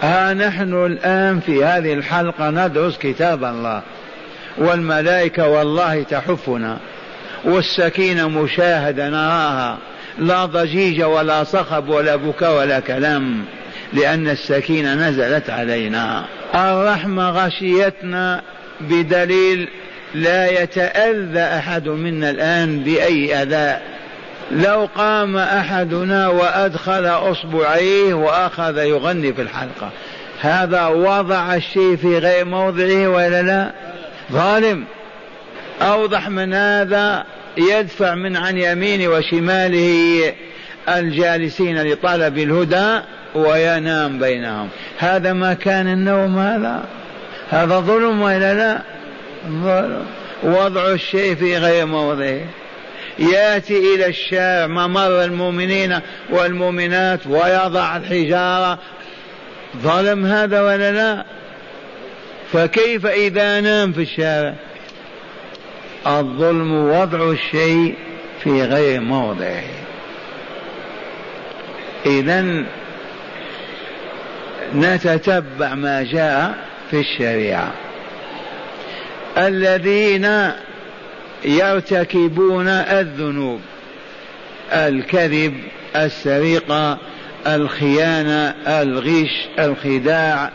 ها 0.02 0.34
نحن 0.34 0.86
الآن 0.86 1.40
في 1.40 1.64
هذه 1.66 1.94
الحلقة 1.94 2.50
ندرس 2.50 2.98
كتاب 2.98 3.44
الله 3.44 3.82
والملائكة 4.58 5.48
والله 5.48 6.04
تحفنا 6.04 6.78
والسكينة 7.44 8.30
مشاهدة 8.30 9.10
نراها 9.10 9.78
لا 10.18 10.46
ضجيج 10.46 11.04
ولا 11.04 11.44
صخب 11.44 11.90
ولا 11.90 12.16
بكاء 12.16 12.58
ولا 12.58 12.80
كلام 12.80 13.46
لأن 13.94 14.30
السكينة 14.30 14.94
نزلت 14.94 15.50
علينا. 15.50 16.26
الرحمة 16.56 17.30
غشيتنا 17.30 18.42
بدليل 18.82 19.70
لا 20.16 20.62
يتأذى 20.62 21.40
أحد 21.40 21.88
منا 21.88 22.30
الآن 22.30 22.80
بأي 22.80 23.42
أذى. 23.42 23.80
لو 24.52 24.90
قام 24.96 25.38
أحدنا 25.38 26.28
وأدخل 26.28 27.06
أصبعيه 27.06 28.14
وأخذ 28.14 28.78
يغني 28.78 29.34
في 29.34 29.42
الحلقة. 29.42 29.90
هذا 30.42 30.88
وضع 30.88 31.56
الشيء 31.56 31.96
في 31.96 32.18
غير 32.18 32.46
موضعه 32.46 33.08
ولا 33.08 33.42
لا؟ 33.42 33.72
ظالم. 34.32 34.86
أوضح 35.82 36.30
من 36.30 36.54
هذا 36.54 37.24
يدفع 37.58 38.16
من 38.16 38.38
عن 38.38 38.58
يمينه 38.58 39.08
وشماله 39.08 40.34
الجالسين 40.90 41.84
لطلب 41.84 42.38
الهدى 42.38 43.00
وينام 43.36 44.20
بينهم. 44.20 44.70
هذا 44.98 45.34
ما 45.34 45.54
كان 45.54 45.88
النوم 45.88 46.40
هذا؟ 46.40 46.84
هذا 47.50 47.80
ظلم 47.80 48.22
ولا 48.22 48.54
لا؟ 48.54 48.93
وضع 50.44 50.92
الشيء 50.92 51.36
في 51.36 51.58
غير 51.58 51.86
موضعه. 51.86 52.42
يأتي 53.20 53.96
إلى 53.96 54.08
الشارع 54.08 54.68
ممر 54.68 55.24
المؤمنين 55.24 56.00
والمؤمنات 56.30 57.28
ويضع 57.28 57.98
الحجارة. 57.98 58.80
ظلم 59.78 60.26
هذا 60.26 60.62
ولا 60.62 60.92
لا؟ 60.92 61.26
فكيف 62.54 63.06
إذا 63.06 63.62
نام 63.62 63.92
في 63.92 64.02
الشارع؟ 64.02 64.54
الظلم 66.08 66.74
وضع 66.74 67.32
الشيء 67.32 67.96
في 68.44 68.64
غير 68.64 69.02
موضعه. 69.02 69.64
اذا 72.06 72.66
نتتبع 74.76 75.74
ما 75.74 76.04
جاء 76.04 76.56
في 76.92 77.00
الشريعة. 77.00 77.83
الذين 79.38 80.52
يرتكبون 81.46 82.68
الذنوب 82.68 83.60
الكذب 84.72 85.54
السرقة 85.96 86.98
الخيانة 87.48 88.56
الغش 88.68 89.48
الخداع 89.60 90.52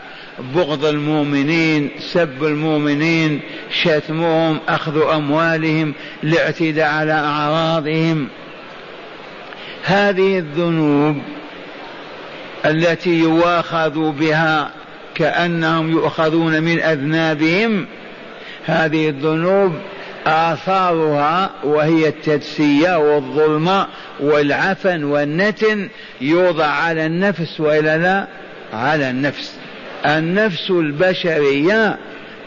بغض 0.55 0.85
المؤمنين 0.85 1.89
سب 1.99 2.43
المؤمنين 2.43 3.41
شتمهم 3.81 4.59
أخذ 4.67 5.01
أموالهم 5.01 5.93
الاعتداء 6.23 6.87
على 6.87 7.13
أعراضهم. 7.13 8.27
هذه 9.83 10.39
الذنوب 10.39 11.17
التي 12.65 13.19
يواخذ 13.19 14.11
بها 14.11 14.71
كأنهم 15.15 15.91
يؤخذون 15.91 16.63
من 16.63 16.79
أذنابهم 16.79 17.85
هذه 18.69 19.09
الذنوب 19.09 19.73
آثارها 20.27 21.49
وهي 21.63 22.07
التدسية 22.07 22.97
والظلم 22.97 23.85
والعفن 24.19 25.03
والنتن 25.03 25.89
يوضع 26.21 26.65
على 26.65 27.05
النفس 27.05 27.59
وإلا 27.59 27.97
لا؟ 27.97 28.27
على 28.73 29.09
النفس. 29.09 29.57
النفس 30.05 30.69
البشرية 30.69 31.97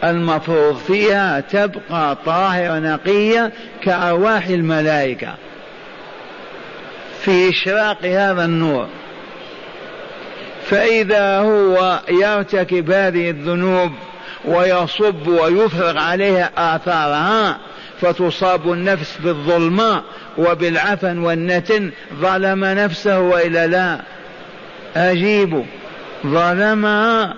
المفروض 0.05 0.77
فيها 0.77 1.41
تبقى 1.41 2.17
طاهرة 2.27 2.79
نقية 2.79 3.53
كأرواح 3.83 4.47
الملائكة. 4.47 5.35
في 7.21 7.51
إشراق 7.51 8.05
هذا 8.05 8.45
النور. 8.45 8.87
فإذا 10.71 11.39
هو 11.39 12.01
يرتكب 12.09 12.91
هذه 12.91 13.31
الذنوب 13.31 13.93
ويصب 14.45 15.27
ويفرغ 15.27 15.99
عليها 15.99 16.51
آثارها 16.57 17.59
فتصاب 18.01 18.73
النفس 18.73 19.19
بالظلماء 19.25 20.03
وبالعفن 20.39 21.19
والنتن 21.19 21.91
ظلم 22.21 22.65
نفسه 22.65 23.21
وإلا 23.21 23.67
لا. 23.67 24.01
أجيب. 24.97 25.65
ظلمها 26.27 27.35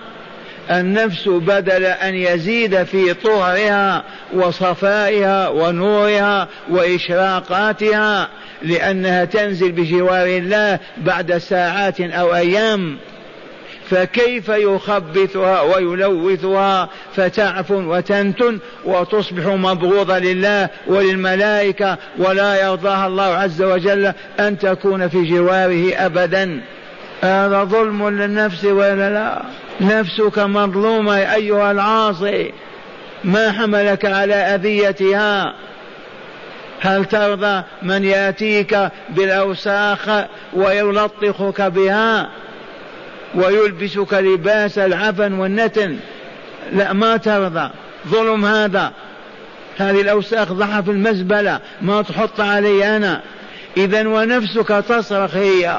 النفس 0.70 1.28
بدل 1.28 1.84
أن 1.84 2.14
يزيد 2.14 2.82
في 2.82 3.14
طهرها 3.14 4.04
وصفائها 4.34 5.48
ونورها 5.48 6.48
وإشراقاتها 6.70 8.28
لأنها 8.62 9.24
تنزل 9.24 9.72
بجوار 9.72 10.26
الله 10.26 10.78
بعد 10.96 11.38
ساعات 11.38 12.00
أو 12.00 12.34
أيام. 12.34 12.98
فكيف 13.90 14.48
يخبثها 14.48 15.60
ويلوثها 15.60 16.88
فتعفن 17.16 17.86
وتنتن 17.86 18.58
وتصبح 18.84 19.46
مبغوضة 19.46 20.18
لله 20.18 20.68
وللملائكة 20.86 21.98
ولا 22.18 22.62
يرضاها 22.66 23.06
الله 23.06 23.24
عز 23.24 23.62
وجل 23.62 24.12
أن 24.40 24.58
تكون 24.58 25.08
في 25.08 25.22
جواره 25.22 25.92
أبدا. 26.06 26.60
هذا 27.22 27.64
ظلم 27.64 28.08
للنفس 28.08 28.64
ولا 28.64 29.10
لا؟ 29.10 29.42
نفسك 29.80 30.38
مظلومة 30.38 31.16
أيها 31.34 31.70
العاصي. 31.70 32.52
ما 33.24 33.52
حملك 33.52 34.04
على 34.04 34.34
أذيتها؟ 34.34 35.54
هل 36.80 37.04
ترضى 37.04 37.62
من 37.82 38.04
يأتيك 38.04 38.78
بالأوساخ 39.08 40.08
ويلطخك 40.52 41.62
بها؟ 41.62 42.28
ويلبسك 43.36 44.12
لباس 44.12 44.78
العفن 44.78 45.32
والنتن. 45.32 45.96
لا 46.72 46.92
ما 46.92 47.16
ترضى. 47.16 47.70
ظلم 48.08 48.44
هذا. 48.44 48.92
هذه 49.78 50.00
الأوساخ 50.00 50.52
ضعها 50.52 50.80
في 50.80 50.90
المزبلة. 50.90 51.60
ما 51.82 52.02
تحط 52.02 52.40
علي 52.40 52.96
أنا. 52.96 53.22
إذا 53.76 54.08
ونفسك 54.08 54.84
تصرخ 54.88 55.36
هي. 55.36 55.78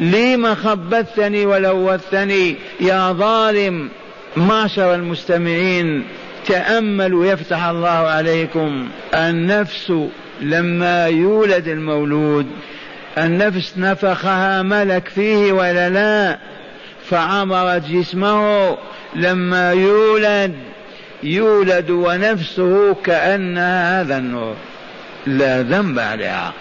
لم 0.00 0.54
خبثتني 0.54 1.46
ولوثتني؟ 1.46 2.56
يا 2.80 3.12
ظالم. 3.12 3.88
معشر 4.36 4.94
المستمعين 4.94 6.04
تأملوا 6.46 7.26
يفتح 7.26 7.64
الله 7.64 7.88
عليكم. 7.88 8.88
النفس 9.14 9.92
لما 10.40 11.06
يولد 11.06 11.68
المولود. 11.68 12.46
النفس 13.18 13.72
نفخها 13.76 14.62
ملك 14.62 15.08
فيه 15.08 15.52
ولا 15.52 15.88
لا؟ 15.88 16.38
فعمرت 17.10 17.88
جسمه 17.88 18.76
لما 19.14 19.72
يولد 19.72 20.54
يولد 21.22 21.90
ونفسه 21.90 22.94
كأنها 22.94 24.00
هذا 24.00 24.18
النور. 24.18 24.54
لا 25.26 25.62
ذنب 25.62 25.98
عليها. 25.98 26.52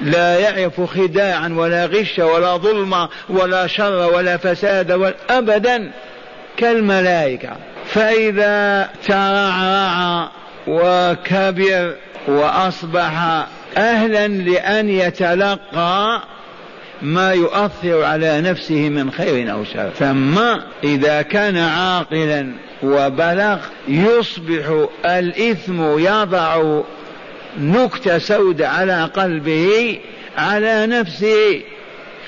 لا 0.00 0.38
يعرف 0.38 0.80
خداعا 0.80 1.48
ولا 1.56 1.86
غش 1.86 2.18
ولا 2.18 2.56
ظلم 2.56 3.08
ولا 3.28 3.66
شر 3.66 4.14
ولا 4.14 4.36
فساد 4.36 5.14
أبدا 5.30 5.90
كالملائكة. 6.56 7.56
فإذا 7.86 8.88
ترعرع 9.06 10.28
وكبر 10.66 11.94
وأصبح 12.28 13.46
أهلا 13.76 14.28
لأن 14.28 14.88
يتلقى 14.88 16.22
ما 17.02 17.32
يؤثر 17.32 18.04
على 18.04 18.40
نفسه 18.40 18.88
من 18.88 19.10
خير 19.10 19.52
أو 19.52 19.64
شر. 19.64 19.90
ثم 19.98 20.38
إذا 20.84 21.22
كان 21.22 21.56
عاقلا 21.56 22.52
وبلغ 22.82 23.58
يصبح 23.88 24.86
الإثم 25.04 25.98
يضع 25.98 26.80
نكتة 27.60 28.18
سوداء 28.18 28.68
على 28.68 29.04
قلبه 29.04 29.98
على 30.36 30.86
نفسه 30.86 31.62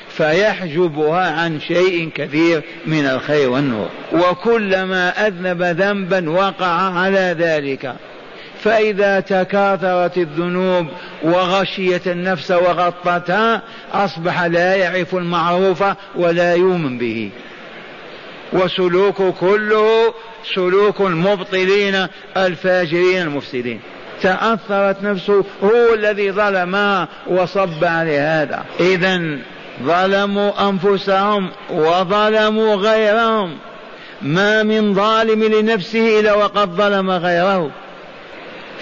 فيحجبها 0.09 1.31
عن 1.41 1.61
شيء 1.61 2.11
كثير 2.15 2.63
من 2.87 3.07
الخير 3.07 3.51
والنور. 3.51 3.89
وكلما 4.13 5.27
أذنب 5.27 5.63
ذنبا 5.63 6.31
وقع 6.31 6.99
على 6.99 7.37
ذلك. 7.39 7.95
فإذا 8.63 9.21
تكاثرت 9.21 10.19
الذنوب 10.19 10.87
وغشيت 11.23 12.09
النفس 12.09 12.51
وغطتها 12.51 13.63
أصبح 13.93 14.43
لا 14.43 14.75
يعرف 14.75 15.15
المعروف 15.15 15.85
ولا 16.17 16.55
يؤمن 16.55 16.99
به. 16.99 17.31
وسلوك 18.53 19.23
كله 19.23 20.15
سلوك 20.55 21.01
المبطلين 21.01 22.07
الفاجرين 22.37 23.23
المفسدين. 23.23 23.81
تأثرت 24.23 25.03
نفسه 25.03 25.45
هو 25.63 25.95
الذي 25.95 26.33
ظلم 26.33 27.07
وصب 27.27 27.85
عليه 27.85 28.43
هذا. 28.43 28.65
إذا 28.81 29.39
ظلموا 29.83 30.69
أنفسهم 30.69 31.51
وظلموا 31.71 32.75
غيرهم. 32.75 33.57
ما 34.23 34.63
من 34.63 34.95
ظالم 34.95 35.45
لنفسه 35.45 36.21
إلا 36.21 36.35
وقد 36.35 36.69
ظلم 36.69 37.11
غيره. 37.11 37.71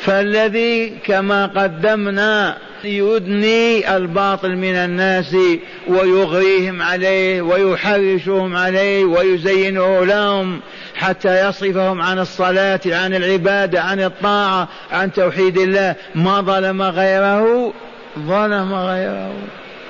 فالذي 0.09 0.93
كما 1.05 1.47
قدمنا 1.47 2.57
يدني 2.85 3.97
الباطل 3.97 4.57
من 4.57 4.75
الناس 4.75 5.37
ويغريهم 5.89 6.83
عليه 6.83 7.43
ويحرشهم 7.43 8.57
عليه 8.57 9.05
ويزينه 9.05 10.05
لهم 10.05 10.61
حتى 10.95 11.49
يصرفهم 11.49 12.03
عن 12.03 12.19
الصلاة 12.19 12.81
عن 12.87 13.15
العبادة 13.15 13.81
عن 13.83 14.01
الطاعة 14.01 14.69
عن 14.91 15.13
توحيد 15.13 15.59
الله. 15.59 15.95
ما 16.15 16.41
ظلم 16.41 16.83
غيره؟ 16.83 17.73
ظلم 18.19 18.75
غيره. 18.75 19.33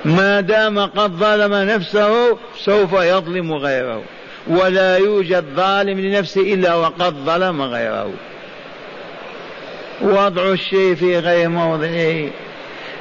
ما 0.05 0.41
دام 0.41 0.79
قد 0.79 1.11
ظلم 1.11 1.53
نفسه 1.53 2.37
سوف 2.57 2.93
يظلم 2.93 3.53
غيره. 3.53 4.01
ولا 4.47 4.97
يوجد 4.97 5.43
ظالم 5.55 5.99
لنفسه 5.99 6.53
إلا 6.53 6.75
وقد 6.75 7.13
ظلم 7.13 7.61
غيره. 7.61 8.11
وضع 10.01 10.51
الشيء 10.51 10.95
في 10.95 11.19
غير 11.19 11.49
موضعه. 11.49 12.29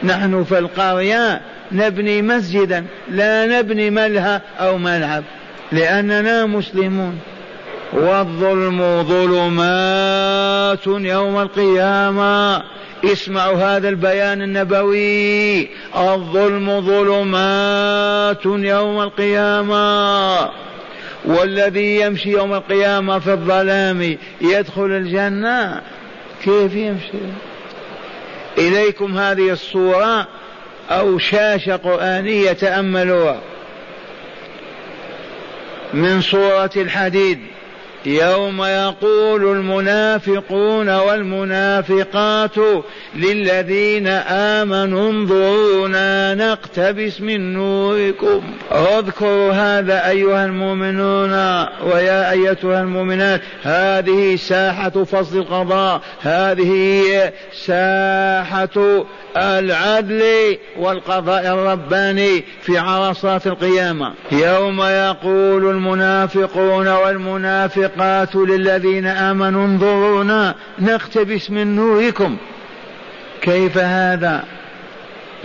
نحن 0.03 0.45
في 0.45 0.59
القرية 0.59 1.41
نبني 1.73 2.23
مسجدا 2.23 2.85
لا 3.11 3.47
نبني 3.47 3.91
ملهى 3.91 4.41
أو 4.61 4.79
ملعب 4.79 5.25
لأننا 5.73 6.47
مسلمون. 6.47 7.19
والظلم 7.93 9.03
ظلمات 9.03 10.87
يوم 10.87 11.41
القيامة. 11.41 12.63
اسمعوا 13.05 13.57
هذا 13.57 13.89
البيان 13.89 14.43
النبوي. 14.43 15.69
الظلم 15.97 16.81
ظلمات 16.81 18.45
يوم 18.47 19.03
القيامة. 19.03 20.51
والذي 21.25 22.01
يمشي 22.01 22.31
يوم 22.31 22.55
القيامة 22.55 23.19
في 23.19 23.33
الظلام 23.33 24.17
يدخل 24.41 24.87
الجنة. 24.87 25.81
كيف 26.45 26.75
يمشي؟ 26.75 27.19
إليكم 28.59 29.19
هذه 29.19 29.51
الصورة 29.51 30.27
أو 30.91 31.19
شاشة 31.19 31.77
قرآنية 31.77 32.53
تأملوها 32.53 33.41
من 35.95 36.21
سوره 36.23 36.71
الحديد. 36.77 37.41
يوم 38.09 38.63
يقول 38.63 39.57
المنافقون 39.57 40.89
والمنافقات 40.89 42.57
للذين 43.17 44.07
آمنوا 44.57 45.11
انظرونا 45.11 46.35
نقتبس 46.35 47.21
من 47.21 47.53
نوركم. 47.53 48.43
اذكروا 48.73 49.53
هذا 49.53 50.09
أيها 50.09 50.45
المؤمنون 50.45 51.33
ويا 51.93 52.31
أيتها 52.31 52.81
المؤمنات 52.81 53.41
هذه 53.63 54.37
ساحة 54.37 55.05
فصل 55.05 55.39
القضاء 55.39 56.01
هذه 56.21 57.33
ساحة 57.67 59.05
العدل 59.37 60.23
والقضاء 60.79 61.55
الرباني 61.55 62.45
في 62.63 62.79
عرصات 62.79 63.47
القيامة. 63.47 64.15
يوم 64.33 64.83
يقول 64.83 65.71
المنافقون 65.71 66.89
والمنافقات 66.89 67.98
للذين 68.37 69.07
آمنوا. 69.07 69.67
انظرونا 69.67 70.55
نقتبس 70.79 71.51
من 71.51 71.77
نوركم. 71.77 72.37
كيف 73.41 73.79
هذا؟ 73.79 74.45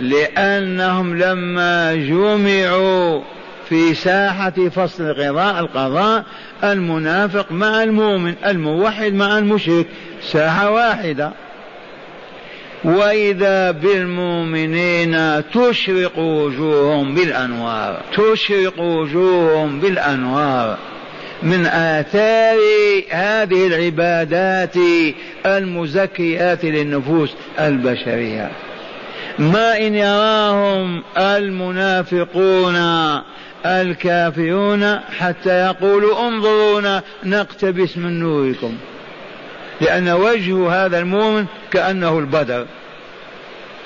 لأنهم 0.00 1.18
لما 1.18 1.94
جمعوا 1.94 3.22
في 3.68 3.94
ساحة 3.94 4.50
فصل 4.50 5.04
القضاء 5.04 5.60
القضاء 5.60 6.24
المنافق 6.64 7.52
مع 7.52 7.82
المؤمن 7.82 8.34
الموحد 8.46 9.12
مع 9.12 9.38
المشرك 9.38 9.86
ساحة 10.22 10.70
واحدة. 10.70 11.32
وإذا 12.84 13.70
بالمؤمنين 13.70 15.42
تشرق 15.50 16.18
وجوههم 16.18 17.14
بالأنوار 17.14 18.00
تشرق 18.16 18.80
وجوههم 18.80 19.80
بالأنوار. 19.80 20.78
من 21.44 21.66
آثار 21.66 22.58
هذه 23.10 23.66
العبادات 23.66 24.76
المزكيات 25.46 26.64
للنفوس 26.64 27.34
البشرية. 27.60 28.50
ما 29.38 29.76
إن 29.76 29.94
يراهم 29.94 31.02
المنافقون 31.16 32.76
الكافرون 33.66 35.00
حتى 35.18 35.64
يقولوا 35.64 36.28
انظرونا 36.28 37.02
نقتبس 37.24 37.98
من 37.98 38.20
نوركم. 38.20 38.74
لأن 39.80 40.08
وجه 40.08 40.84
هذا 40.84 40.98
المؤمن 40.98 41.46
كأنه 41.70 42.18
البدر. 42.18 42.66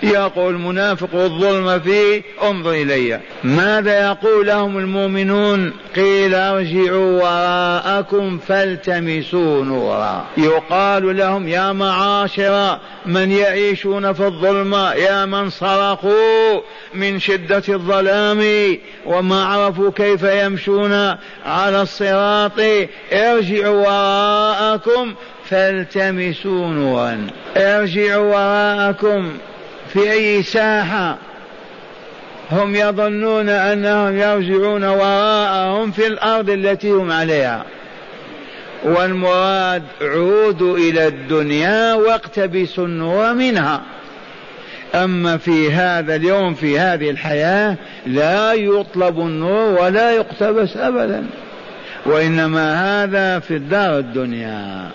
يقول 0.02 0.54
المنافق 0.54 1.14
الظلم 1.14 1.80
فيه 1.80 2.22
انظر 2.42 2.70
إلي. 2.70 3.20
ماذا 3.44 4.06
يقول 4.06 4.46
لهم 4.46 4.78
المؤمنون؟ 4.78 5.72
قيل 5.96 6.34
ارجعوا 6.34 7.22
وراءكم 7.22 8.38
فالتمسوا 8.38 9.64
نورا. 9.64 10.24
يقال 10.36 11.16
لهم 11.16 11.48
يا 11.48 11.72
معاشر 11.72 12.78
من 13.06 13.30
يعيشون 13.30 14.12
في 14.12 14.26
الظلمة 14.26 14.92
يا 14.92 15.24
من 15.24 15.50
صرخوا 15.50 16.60
من 16.94 17.18
شدة 17.18 17.62
الظلام 17.68 18.44
وما 19.06 19.44
عرفوا 19.44 19.90
كيف 19.90 20.22
يمشون 20.22 20.92
على 21.46 21.82
الصراط. 21.82 22.60
ارجعوا 23.12 23.86
وراءكم 23.86 25.14
فالتمسوا 25.44 26.66
نورا. 26.66 27.26
ارجعوا 27.56 28.34
وراءكم 28.34 29.32
في 29.92 30.12
أي 30.12 30.42
ساحة 30.42 31.16
هم 32.52 32.74
يظنون 32.74 33.48
أنهم 33.48 34.18
يرجعون 34.18 34.84
وراءهم 34.84 35.90
في 35.90 36.06
الأرض 36.06 36.50
التي 36.50 36.90
هم 36.90 37.10
عليها. 37.12 37.64
والمراد 38.84 39.82
عودوا 40.00 40.78
إلى 40.78 41.06
الدنيا 41.06 41.94
واقتبسوا 41.94 42.86
النور 42.86 43.34
منها. 43.34 43.82
أما 44.94 45.36
في 45.36 45.72
هذا 45.72 46.14
اليوم 46.14 46.54
في 46.54 46.78
هذه 46.78 47.10
الحياة 47.10 47.76
لا 48.06 48.52
يطلب 48.52 49.20
النور 49.20 49.82
ولا 49.82 50.10
يقتبس 50.10 50.76
أبدا. 50.76 51.26
وإنما 52.06 53.02
هذا 53.04 53.38
في 53.38 53.56
الدار 53.56 53.98
الدنيا. 53.98 54.90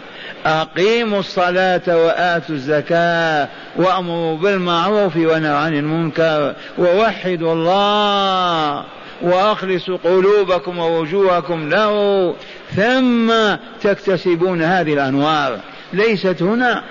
أقيموا 0.45 1.19
الصلاة 1.19 1.81
وآتوا 1.87 2.55
الزكاة 2.55 3.47
وأمروا 3.75 4.37
بالمعروف 4.37 5.15
ونهوا 5.15 5.57
عن 5.57 5.73
المنكر 5.73 6.55
ووحدوا 6.77 7.53
الله 7.53 8.83
وأخلصوا 9.21 9.97
قلوبكم 10.03 10.79
ووجوهكم 10.79 11.69
له 11.69 12.35
ثم 12.75 13.33
تكتسبون 13.81 14.61
هذه 14.61 14.93
الأنوار. 14.93 15.59
ليست 15.93 16.41
هنا. 16.41 16.83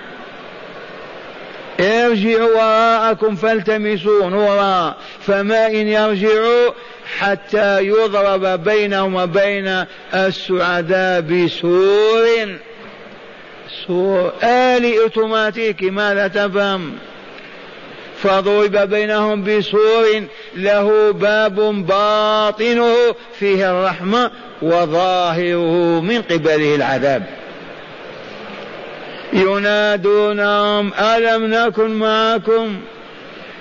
ارجعوا 1.79 2.55
وراءكم 2.55 3.35
فالتمسوا 3.35 4.29
نورا. 4.29 4.95
فما 5.21 5.67
إن 5.67 5.87
يرجعوا 5.87 6.71
حتى 7.19 7.87
يضرب 7.87 8.63
بينهم 8.63 9.15
وبين 9.15 9.85
السعداء 10.13 11.21
بسور. 11.21 12.23
سور 12.33 12.72
آلي 14.43 14.99
أوتوماتيكي 14.99 15.89
ماذا 15.89 16.27
تفهم؟ 16.27 16.91
فضرب 18.17 18.77
بينهم 18.77 19.43
بسور 19.43 20.23
له 20.55 21.11
باب 21.11 21.55
باطنه 21.85 22.95
فيه 23.39 23.71
الرحمة 23.71 24.31
وظاهره 24.61 26.01
من 26.01 26.21
قبله 26.21 26.75
العذاب. 26.75 27.23
ينادونهم 29.33 30.93
ألم 30.93 31.45
نكن 31.45 31.89
معكم؟ 31.91 32.77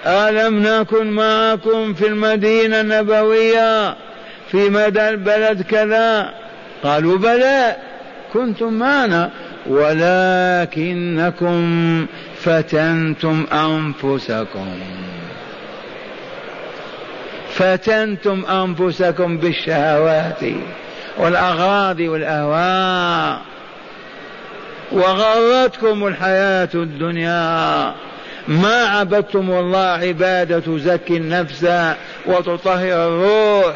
ألم 0.06 0.62
نكن 0.66 1.06
معكم 1.10 1.94
في 1.94 2.06
المدينة 2.06 2.80
النبوية؟ 2.80 3.96
في 4.50 4.68
مدى 4.68 5.08
البلد 5.08 5.62
كذا؟ 5.62 6.34
قالوا 6.84 7.18
بلى 7.18 7.76
كنتم 8.32 8.72
معنا. 8.72 9.30
ولكنكم 9.66 11.56
فتنتم 12.36 13.46
أنفسكم. 13.52 14.68
فتنتم 17.50 18.44
أنفسكم 18.44 19.38
بالشهوات 19.38 20.40
والأغراض 21.18 22.00
والأهواء 22.00 23.40
وغرتكم 24.92 26.06
الحياة 26.06 26.68
الدنيا. 26.74 27.94
ما 28.48 28.84
عبدتم 28.84 29.50
الله 29.50 29.78
عبادة 29.78 30.60
تزكي 30.60 31.16
النفس 31.16 31.66
وتطهر 32.26 33.08
الروح. 33.08 33.74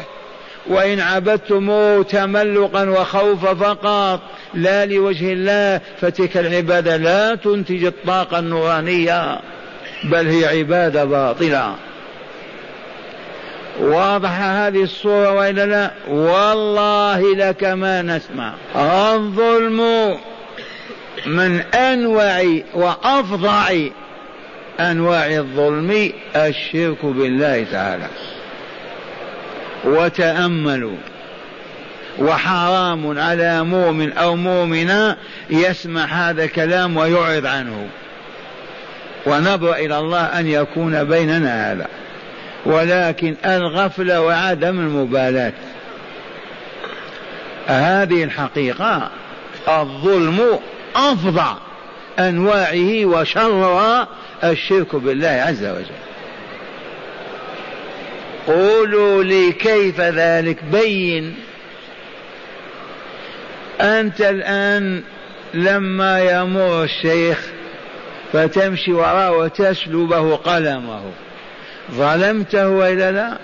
وإن 0.69 0.99
عبدتموه 0.99 2.03
تملقا 2.03 2.89
وخوفا 2.89 3.53
فقط 3.53 4.19
لا 4.53 4.85
لوجه 4.85 5.33
الله 5.33 5.81
فتلك 6.01 6.37
العبادة 6.37 6.97
لا 6.97 7.35
تنتج 7.35 7.83
الطاقة 7.83 8.39
النورانية 8.39 9.39
بل 10.03 10.27
هي 10.27 10.45
عبادة 10.45 11.05
باطلة. 11.05 11.75
واضحة 13.79 14.67
هذه 14.67 14.83
الصورة 14.83 15.31
وإلا 15.31 15.65
لا؟ 15.65 15.91
والله 16.07 17.35
لك 17.35 17.63
ما 17.63 18.01
نسمع. 18.01 18.53
الظلم 18.75 20.17
من 21.25 21.59
أنواع 21.75 22.59
وأفظع 22.73 23.73
أنواع 24.79 25.25
الظلم 25.25 26.11
الشرك 26.35 27.05
بالله 27.05 27.63
تعالى. 27.71 28.07
وتأملوا. 29.87 30.97
وحرام 32.19 33.19
على 33.19 33.63
مؤمن 33.63 34.13
أو 34.13 34.35
مؤمنة 34.35 35.17
يسمع 35.49 36.05
هذا 36.05 36.43
الكلام 36.43 36.97
ويعرض 36.97 37.45
عنه. 37.45 37.87
ونبرأ 39.25 39.75
إلى 39.75 39.97
الله 39.97 40.21
أن 40.21 40.47
يكون 40.47 41.03
بيننا 41.03 41.71
هذا. 41.71 41.87
ولكن 42.65 43.35
الغفلة 43.45 44.21
وعدم 44.21 44.79
المبالاة. 44.79 45.53
هذه 47.67 48.23
الحقيقة 48.23 49.09
الظلم 49.67 50.59
أفظع 50.95 51.55
أنواعه 52.19 53.05
وشرها 53.05 54.07
الشرك 54.43 54.95
بالله 54.95 55.27
عز 55.27 55.65
وجل. 55.65 55.85
قولوا 58.47 59.23
لي 59.23 59.51
كيف 59.51 60.01
ذلك؟ 60.01 60.63
بين. 60.63 61.35
أنت 63.81 64.21
الآن 64.21 65.03
لما 65.53 66.19
يمر 66.19 66.83
الشيخ 66.83 67.47
فتمشي 68.33 68.93
وراءه 68.93 69.37
وتسلبه 69.37 70.35
قلمه 70.35 71.01
ظلمته 71.91 72.69
وإلا 72.69 73.11
لا؟ 73.11 73.37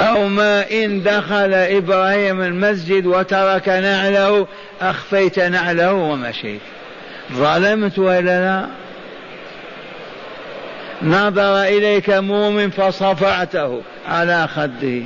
أو 0.00 0.28
ما 0.28 0.70
إن 0.70 1.02
دخل 1.02 1.54
إبراهيم 1.54 2.42
المسجد 2.42 3.06
وترك 3.06 3.68
نعله 3.68 4.46
أخفيت 4.80 5.38
نعله 5.38 5.92
ومشيت 5.92 6.60
ظلمت 7.32 7.98
وإلا 7.98 8.40
لا؟ 8.40 8.66
نظر 11.04 11.62
إليك 11.62 12.10
مؤمن 12.10 12.70
فصفعته 12.70 13.82
على 14.08 14.48
خده. 14.48 15.02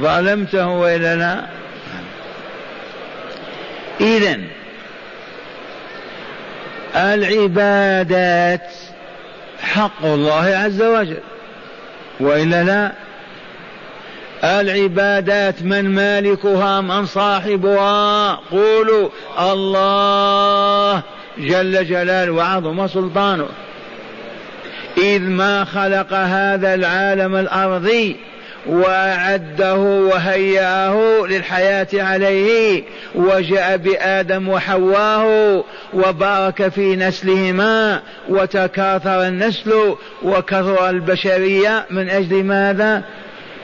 ظلمته 0.00 0.68
وإلا 0.68 1.16
لا 1.16 1.44
إذا 4.00 4.40
العبادات 6.96 8.70
حق 9.62 10.04
الله 10.04 10.56
عز 10.56 10.82
وجل. 10.82 11.18
والا 12.20 12.62
لا 12.64 12.92
العبادات 14.60 15.62
من 15.62 15.94
مالكها 15.94 16.80
من 16.80 17.06
صاحبها. 17.06 18.34
قولوا 18.50 19.08
الله 19.40 21.02
جل 21.38 21.86
جلاله 21.86 22.32
وعظم 22.32 22.86
سلطانه. 22.86 23.48
إذ 24.98 25.20
ما 25.20 25.64
خلق 25.64 26.12
هذا 26.12 26.74
العالم 26.74 27.36
الأرضي 27.36 28.16
وأعده 28.66 29.76
وهيأه 29.76 31.26
للحياة 31.26 31.88
عليه 31.94 32.82
وجاء 33.14 33.76
بآدم 33.76 34.48
وحواه 34.48 35.64
وبارك 35.94 36.68
في 36.68 36.96
نسلهما 36.96 38.02
وتكاثر 38.28 39.26
النسل 39.28 39.94
وكثر 40.22 40.90
البشرية 40.90 41.86
من 41.90 42.10
أجل 42.10 42.44
ماذا؟ 42.44 43.02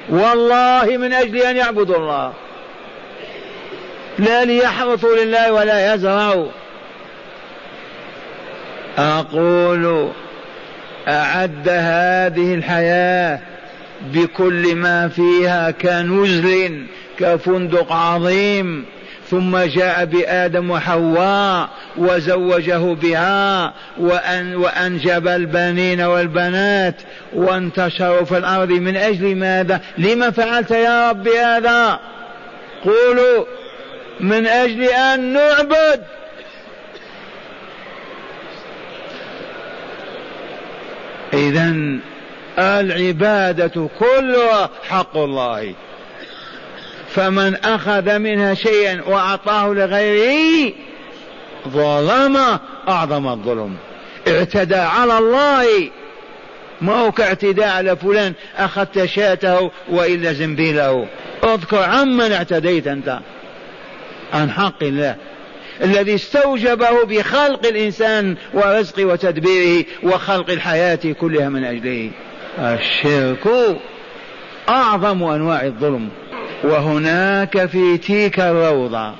والله 0.08 0.96
من 0.96 1.12
أجل 1.12 1.36
أن 1.36 1.56
يعبدوا 1.56 1.96
الله. 1.96 2.32
لا 4.18 4.44
ليحرثوا 4.44 5.16
لله 5.16 5.52
ولا 5.52 5.94
يزرعوا. 5.94 6.48
أقول 8.98 10.10
أعد 11.08 11.68
هذه 11.68 12.54
الحياة 12.54 13.40
بكل 14.14 14.76
ما 14.76 15.08
فيها 15.08 15.70
كنزل 15.70 16.86
كفندق 17.18 17.92
عظيم. 17.92 18.84
ثم 19.30 19.58
جاء 19.58 20.04
بآدم 20.04 20.70
وحواء 20.70 21.68
وزوجه 21.96 22.94
بها 22.94 23.74
وأن 23.98 24.56
وأنجب 24.56 25.28
البنين 25.28 26.00
والبنات. 26.00 26.94
وانتشروا 27.32 28.24
في 28.24 28.38
الأرض. 28.38 28.70
من 28.70 28.96
أجل 28.96 29.36
ماذا؟ 29.36 29.80
لما 29.98 30.30
فعلت 30.30 30.70
يا 30.70 31.10
رب 31.10 31.28
هذا؟ 31.28 32.00
قولوا 32.84 33.44
من 34.20 34.46
أجل 34.46 34.82
أن 34.82 35.32
نعبد. 35.32 36.00
إذا 41.32 41.74
العبادة 42.58 43.88
كلها 43.98 44.70
حق 44.88 45.16
الله. 45.16 45.74
فمن 47.08 47.54
أخذ 47.54 48.18
منها 48.18 48.54
شيئا 48.54 49.02
وأعطاه 49.06 49.72
لغيره 49.74 50.72
ظلم 51.68 52.36
أعظم 52.88 53.28
الظلم. 53.28 53.76
اعتدى 54.28 54.74
على 54.74 55.18
الله. 55.18 55.90
ما 56.80 56.94
هو 56.94 57.12
كاعتداء 57.12 57.68
على 57.68 57.96
فلان 57.96 58.32
أخذت 58.56 59.04
شاته 59.04 59.70
وإلا 59.88 60.32
زنبيله. 60.32 61.06
اذكر 61.44 61.82
عمن 61.82 62.32
اعتديت 62.32 62.86
أنت. 62.86 63.18
عن 64.32 64.50
حق 64.50 64.82
الله. 64.82 65.16
الذي 65.82 66.14
استوجبه 66.14 67.04
بخلق 67.04 67.66
الإنسان 67.66 68.36
ورزقه 68.54 69.04
وتدبيره 69.04 69.84
وخلق 70.02 70.50
الحياة 70.50 70.98
كلها 71.20 71.48
من 71.48 71.64
أجله. 71.64 72.10
الشرك 72.58 73.48
أعظم 74.68 75.22
أنواع 75.22 75.64
الظلم. 75.64 76.08
وهناك 76.64 77.66
في 77.66 77.98
تلك 77.98 78.40
الروضة 78.40 79.14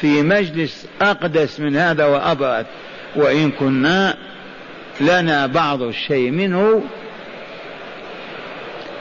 في 0.00 0.22
مجلس 0.22 0.86
أقدس 1.02 1.60
من 1.60 1.76
هذا 1.76 2.04
وأبرد 2.04 2.66
وإن 3.16 3.50
كنا 3.50 4.16
لنا 5.00 5.46
بعض 5.46 5.82
الشيء 5.82 6.30
منه 6.30 6.82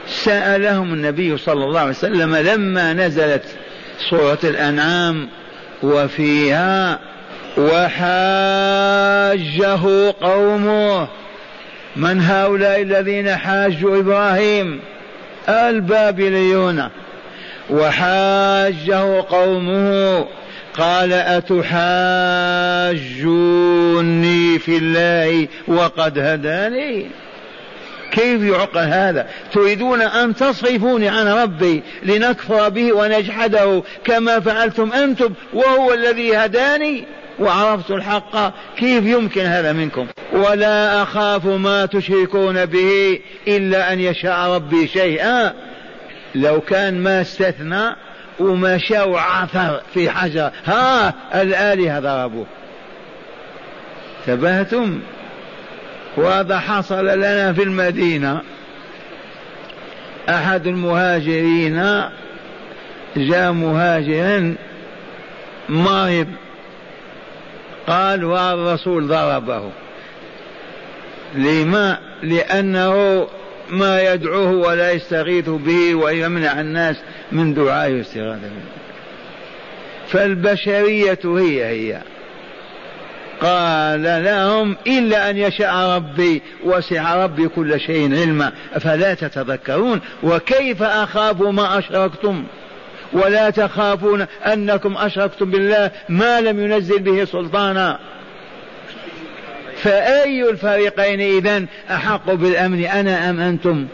سألهم 0.08 0.94
النبي 0.94 1.38
صلى 1.38 1.63
الله 1.63 1.80
عليه 1.80 1.89
وسلم 1.89 2.36
لما 2.36 2.94
نزلت 2.94 3.44
سورة 4.10 4.39
الأنعام 4.44 5.30
وفيها 5.84 7.00
وحاجه 7.58 8.12
قومه 10.22 11.08
من 11.96 12.22
هؤلاء 12.22 12.82
الذين 12.82 13.36
حاجوا 13.36 14.00
إبراهيم 14.00 14.80
البابليون. 15.50 16.89
وحاجه 17.70 19.22
قومه 19.22 20.26
قال 20.78 21.13
أتحاجوني 21.13 21.80
في 24.60 24.78
الله 24.78 25.48
وقد 25.67 26.20
هداني. 26.20 27.06
كيف 28.12 28.41
يعقل 28.41 28.80
هذا؟ 28.80 29.28
تريدون 29.54 30.02
أن 30.02 30.36
تصرفوني 30.36 31.10
عن 31.10 31.28
ربي 31.28 31.84
لنكفر 32.04 32.69
به 32.69 32.93
ونجحده 32.93 33.84
كما 34.04 34.39
فعلتم 34.39 34.93
أنتم 34.93 35.34
وهو 35.54 35.93
الذي 35.93 36.36
هداني 36.36 37.06
وعرفت 37.39 37.91
الحق. 37.91 38.54
كيف 38.78 39.04
يمكن 39.04 39.41
هذا 39.41 39.74
منكم؟ 39.74 40.08
ولا 40.34 41.02
أخاف 41.02 41.45
ما 41.45 41.86
تشركون 41.86 42.65
به 42.65 43.19
إلا 43.47 43.93
أن 43.93 44.00
يشاء 44.00 44.50
ربي 44.50 44.88
شيئا. 44.88 45.54
لو 46.36 46.62
كان 46.62 47.04
ما 47.04 47.21
استثنى 47.21 47.95
وما 48.39 48.78
شاء 48.78 49.13
عثر 49.13 49.82
في 49.93 50.10
حجر. 50.10 50.52
ها 50.65 51.13
الآلهة 51.36 52.00
ضربوه. 52.00 52.45
تبهتم 54.28 55.00
وهذا 56.17 56.60
حصل 56.60 57.06
لنا 57.06 57.54
في 57.54 57.63
المدينة. 57.63 58.41
أحد 60.30 60.67
المهاجرين 60.67 62.04
جاء 63.17 63.52
مهاجرا 63.52 64.56
مريض 65.69 66.28
قال 67.88 68.26
والرسول 68.26 69.08
ضربه. 69.08 69.71
لما؟ 71.36 71.97
لأنه 72.24 73.28
ما 73.69 74.02
يدعوه 74.13 74.52
ولا 74.52 74.91
يستغيث 74.91 75.50
به 75.50 75.95
ويمنع 75.95 76.62
الناس 76.62 76.95
من 77.32 77.54
دعائه 77.54 77.97
واستغاثة 77.97 78.50
فالبشرية 80.08 81.19
هي 81.26 81.65
هي. 81.65 82.02
قال 83.42 84.04
لهم 84.04 84.78
إلا 84.88 85.30
أن 85.30 85.38
يشاء 85.38 85.76
ربي 85.76 86.42
وسع 86.64 87.24
ربي 87.24 87.48
كل 87.48 87.80
شيء 87.80 88.16
علما 88.16 88.52
أفلا 88.74 89.14
تتذكرون؟ 89.14 90.02
وكيف 90.24 90.84
أخاف 90.84 91.42
ما 91.42 91.80
أشركتم؟ 91.80 92.44
ولا 93.14 93.50
تخافون 93.50 94.26
أنكم 94.46 94.98
أشركتم 94.98 95.52
بالله 95.52 95.92
ما 96.10 96.42
لم 96.42 96.60
ينزل 96.60 97.00
به 97.00 97.26
سلطانا؟ 97.26 98.00
فأي 99.84 100.50
الفريقين 100.50 101.22
إذن 101.22 101.68
أحق 101.92 102.34
بالأمن 102.34 102.86
أنا 102.86 103.30
أم 103.30 103.39
أنتم؟ 103.39 103.88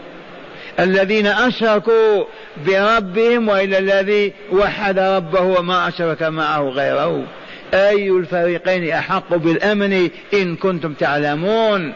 الذين 0.80 1.26
أشركوا 1.26 2.24
بربهم 2.66 3.48
وإلى 3.48 3.78
الذي 3.78 4.32
وحد 4.52 4.98
ربه 4.98 5.40
وما 5.40 5.88
أشرك 5.88 6.22
معه 6.22 6.68
غيره. 6.68 7.24
أي 7.74 8.10
الفريقين 8.10 8.90
أحق 8.90 9.34
بالأمن 9.34 10.10
إن 10.34 10.56
كنتم 10.56 10.92
تعلمون؟ 10.92 11.92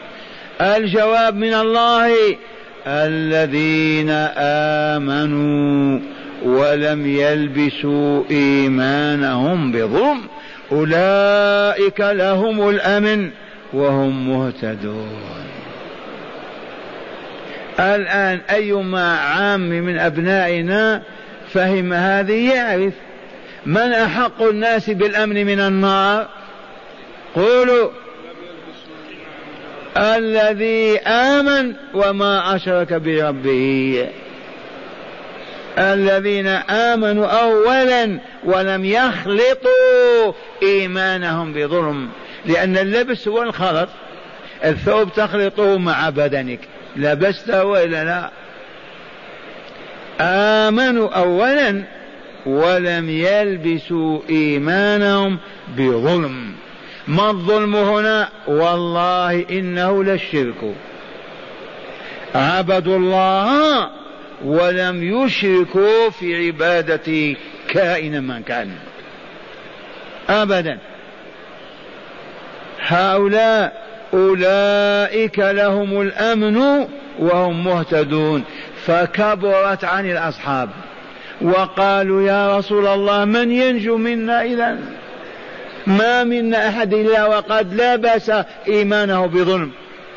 الجواب 0.61 1.35
من 1.35 1.53
الله 1.53 2.11
الذين 2.87 4.09
آمنوا 4.37 5.99
ولم 6.43 7.07
يلبسوا 7.07 8.23
إيمانهم 8.31 9.71
بظلم 9.71 10.21
أولئك 10.71 11.99
لهم 11.99 12.69
الأمن 12.69 13.29
وهم 13.73 14.29
مهتدون. 14.29 15.33
الآن 17.79 18.39
أيما 18.49 19.17
عام 19.17 19.69
من 19.69 19.99
أبنائنا 19.99 21.01
فهم 21.53 21.93
هذه 21.93 22.53
يعرف 22.53 22.93
من 23.65 23.93
أحق 23.93 24.41
الناس 24.41 24.89
بالأمن 24.89 25.45
من 25.45 25.59
النار؟ 25.59 26.27
قولوا. 27.35 27.89
الذي 29.97 30.99
آمن 30.99 31.73
وما 31.93 32.55
أشرك 32.55 32.93
بربه. 32.93 34.09
الذين 35.77 36.47
آمنوا 36.47 37.27
أولا 37.27 38.19
ولم 38.43 38.85
يخلطوا 38.85 40.33
إيمانهم 40.63 41.53
بظلم 41.53 42.09
لأن 42.45 42.77
اللبس 42.77 43.27
هو 43.27 43.43
الخلط. 43.43 43.89
الثوب 44.65 45.13
تخلطه 45.13 45.77
مع 45.77 46.09
بدنك. 46.09 46.59
لبسته 46.95 47.63
وإلا 47.63 48.03
لا. 48.03 48.29
آمنوا 50.21 51.09
أولا 51.09 51.83
ولم 52.45 53.09
يلبسوا 53.09 54.19
إيمانهم 54.29 55.37
بظلم. 55.77 56.51
ما 57.07 57.29
الظلم 57.29 57.75
هنا؟ 57.75 58.29
والله 58.47 59.45
إنه 59.51 60.03
للشرك. 60.03 60.75
عبدوا 62.35 62.97
الله 62.97 63.89
ولم 64.45 65.03
يشركوا 65.03 66.09
في 66.09 66.47
عبادة 66.47 67.37
كائن 67.67 68.23
من 68.23 68.43
كان. 68.43 68.71
أبدا. 70.29 70.79
هؤلاء 72.79 73.83
أولئك 74.13 75.39
لهم 75.39 76.01
الأمن 76.01 76.87
وهم 77.19 77.63
مهتدون. 77.63 78.43
فكبرت 78.85 79.83
عن 79.83 80.09
الأصحاب. 80.09 80.69
وقالوا 81.43 82.21
يا 82.21 82.57
رسول 82.57 82.87
الله 82.87 83.25
من 83.25 83.51
ينجو 83.51 83.97
منا 83.97 84.41
إذا 84.41 84.77
ما 85.87 86.23
منا 86.23 86.69
أحد 86.69 86.93
إلا 86.93 87.25
وقد 87.25 87.81
لبس 87.81 88.31
إيمانه 88.67 89.25
بظلم. 89.25 89.71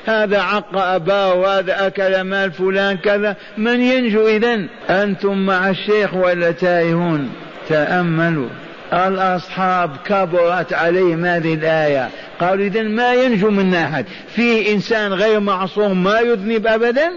هذا 0.06 0.40
عق 0.40 0.76
أباه 0.78 1.34
وهذا 1.34 1.86
أكل 1.86 2.20
مال 2.20 2.52
فلان 2.52 2.96
كذا. 2.96 3.36
من 3.58 3.80
ينجو 3.80 4.28
إذا 4.28 4.66
أنتم 4.90 5.46
مع 5.46 5.70
الشيخ 5.70 6.14
ولا 6.14 6.50
تائهون؟ 6.50 7.30
تأملوا. 7.68 8.48
الأصحاب 8.92 9.90
كبرت 10.04 10.72
عليهم 10.72 11.24
هذه 11.24 11.54
الآية. 11.54 12.08
قالوا 12.40 12.66
إذا 12.66 12.82
ما 12.82 13.14
ينجو 13.14 13.50
منا 13.50 13.84
أحد. 13.84 14.06
فيه 14.28 14.74
إنسان 14.74 15.12
غير 15.12 15.40
معصوم 15.40 16.04
ما 16.04 16.20
يذنب 16.20 16.66
أبدا؟ 16.66 17.10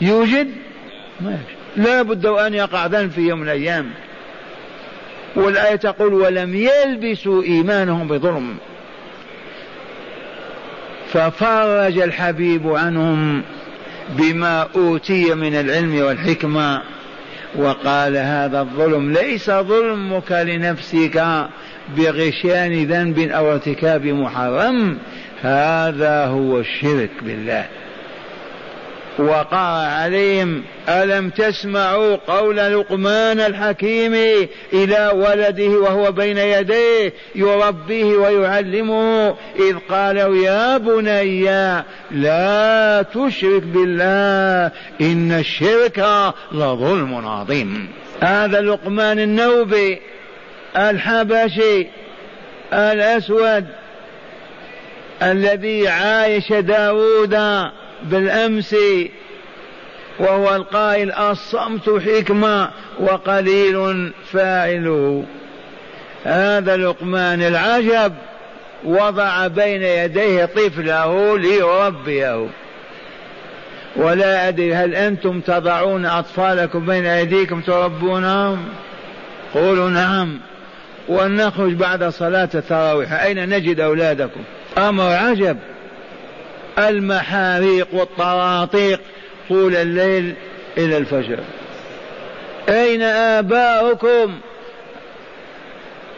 يوجد؟ 0.00 0.48
ما 1.20 1.30
يوجد. 1.30 1.59
لا 1.76 2.02
بد 2.02 2.26
أن 2.26 2.54
يقع 2.54 2.86
ذنب 2.86 3.10
في 3.10 3.20
يوم 3.20 3.38
من 3.38 3.44
الأيام. 3.44 3.90
والآية 5.36 5.76
تقول 5.76 6.14
ولم 6.14 6.54
يلبسوا 6.54 7.42
إيمانهم 7.42 8.08
بظلم 8.08 8.56
ففرج 11.12 11.98
الحبيب 11.98 12.68
عنهم 12.68 13.42
بما 14.08 14.68
أوتي 14.76 15.34
من 15.34 15.54
العلم 15.54 16.02
والحكمة 16.02 16.82
وقال 17.56 18.16
هذا 18.16 18.60
الظلم 18.60 19.12
ليس 19.12 19.50
ظلمك 19.50 20.32
لنفسك 20.32 21.46
بغشيان 21.96 22.84
ذنب 22.84 23.18
أو 23.18 23.52
ارتكاب 23.52 24.06
محرم 24.06 24.98
هذا 25.42 26.24
هو 26.26 26.58
الشرك 26.58 27.10
بالله 27.22 27.64
وقرأ 29.20 29.86
عليهم 29.86 30.62
ألم 30.88 31.30
تسمعوا 31.30 32.16
قول 32.16 32.56
لقمان 32.56 33.40
الحكيم 33.40 34.14
إلى 34.72 35.10
ولده 35.14 35.68
وهو 35.68 36.12
بين 36.12 36.38
يديه 36.38 37.12
يربيه 37.34 38.04
ويعلمه؟ 38.04 39.36
إذ 39.56 39.76
قالوا 39.90 40.36
يا 40.36 40.76
بني 40.78 41.44
لا 42.10 43.02
تشرك 43.02 43.62
بالله 43.62 44.72
إن 45.00 45.32
الشرك 45.32 46.04
لظلم 46.52 47.26
عظيم. 47.26 47.88
هذا 48.20 48.60
لقمان 48.60 49.18
النوبي 49.18 50.00
الحبشي 50.76 51.86
الأسود 52.72 53.66
الذي 55.22 55.88
عايش 55.88 56.52
داود 56.52 57.34
بالأمس 58.02 58.76
وهو 60.18 60.56
القائل 60.56 61.12
الصمت 61.12 61.90
حكمة 61.90 62.70
وقليل 63.00 64.12
فاعله 64.32 65.24
هذا 66.24 66.76
لقمان 66.76 67.42
العجب 67.42 68.12
وضع 68.84 69.46
بين 69.46 69.82
يديه 69.82 70.44
طفله 70.44 71.38
ليربيه. 71.38 72.46
ولا 73.96 74.48
أدري 74.48 74.74
هل 74.74 74.94
أنتم 74.94 75.40
تضعون 75.40 76.06
أطفالكم 76.06 76.86
بين 76.86 77.06
أيديكم 77.06 77.60
تربونهم 77.60 78.68
قولوا 79.54 79.90
نعم. 79.90 80.40
ونخرج 81.08 81.72
بعد 81.72 82.04
صلاة 82.04 82.48
التراويح. 82.54 83.12
أين 83.12 83.48
نجد 83.48 83.80
أولادكم؟ 83.80 84.40
أمر 84.78 85.04
عجب. 85.04 85.56
المحاريق 86.88 87.88
والطراطيق 87.92 89.00
طول 89.48 89.76
الليل 89.76 90.34
إلى 90.78 90.96
الفجر. 90.96 91.38
أين 92.68 93.02
آباؤكم؟ 93.02 94.40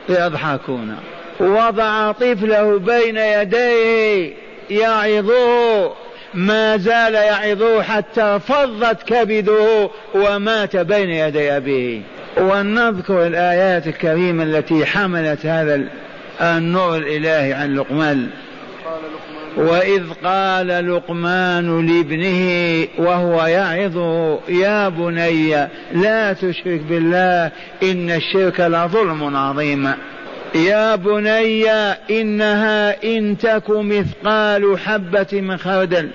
يضحكون. 0.09 0.97
وضع 1.41 2.13
طفله 2.13 2.79
بين 2.79 3.17
يديه 3.17 4.33
يعظه. 4.71 5.93
ما 6.35 6.77
زال 6.77 7.15
يعظه 7.15 7.83
حتى 7.83 8.41
فضت 8.49 9.03
كبده 9.03 9.91
ومات 10.15 10.77
بين 10.77 11.11
يدي 11.11 11.57
أبيه. 11.57 12.01
ولنذكر 12.37 13.27
الآيات 13.27 13.87
الكريمة 13.87 14.43
التي 14.43 14.87
حملت 14.87 15.47
هذا 15.47 15.89
النور 16.41 16.97
الإلهي 16.97 17.53
عن 17.53 17.77
لقمان 17.77 18.31
وإذ 19.57 20.03
قال 20.25 20.67
لقمان 20.67 21.87
لابنه 21.87 22.87
وهو 22.99 23.47
يعظه 23.47 24.41
يا 24.49 24.89
بني 24.89 25.69
لا 25.95 26.33
تشرك 26.33 26.81
بالله 26.81 27.51
إن 27.83 28.11
الشرك 28.11 28.61
لظلم 28.61 29.37
عظيم. 29.37 29.93
يا 30.55 30.97
بني 30.97 31.71
إنها 32.11 33.05
إن 33.05 33.39
تك 33.39 33.71
مثقال 33.71 34.79
حبة 34.79 35.27
من 35.33 35.57
خردل. 35.57 36.09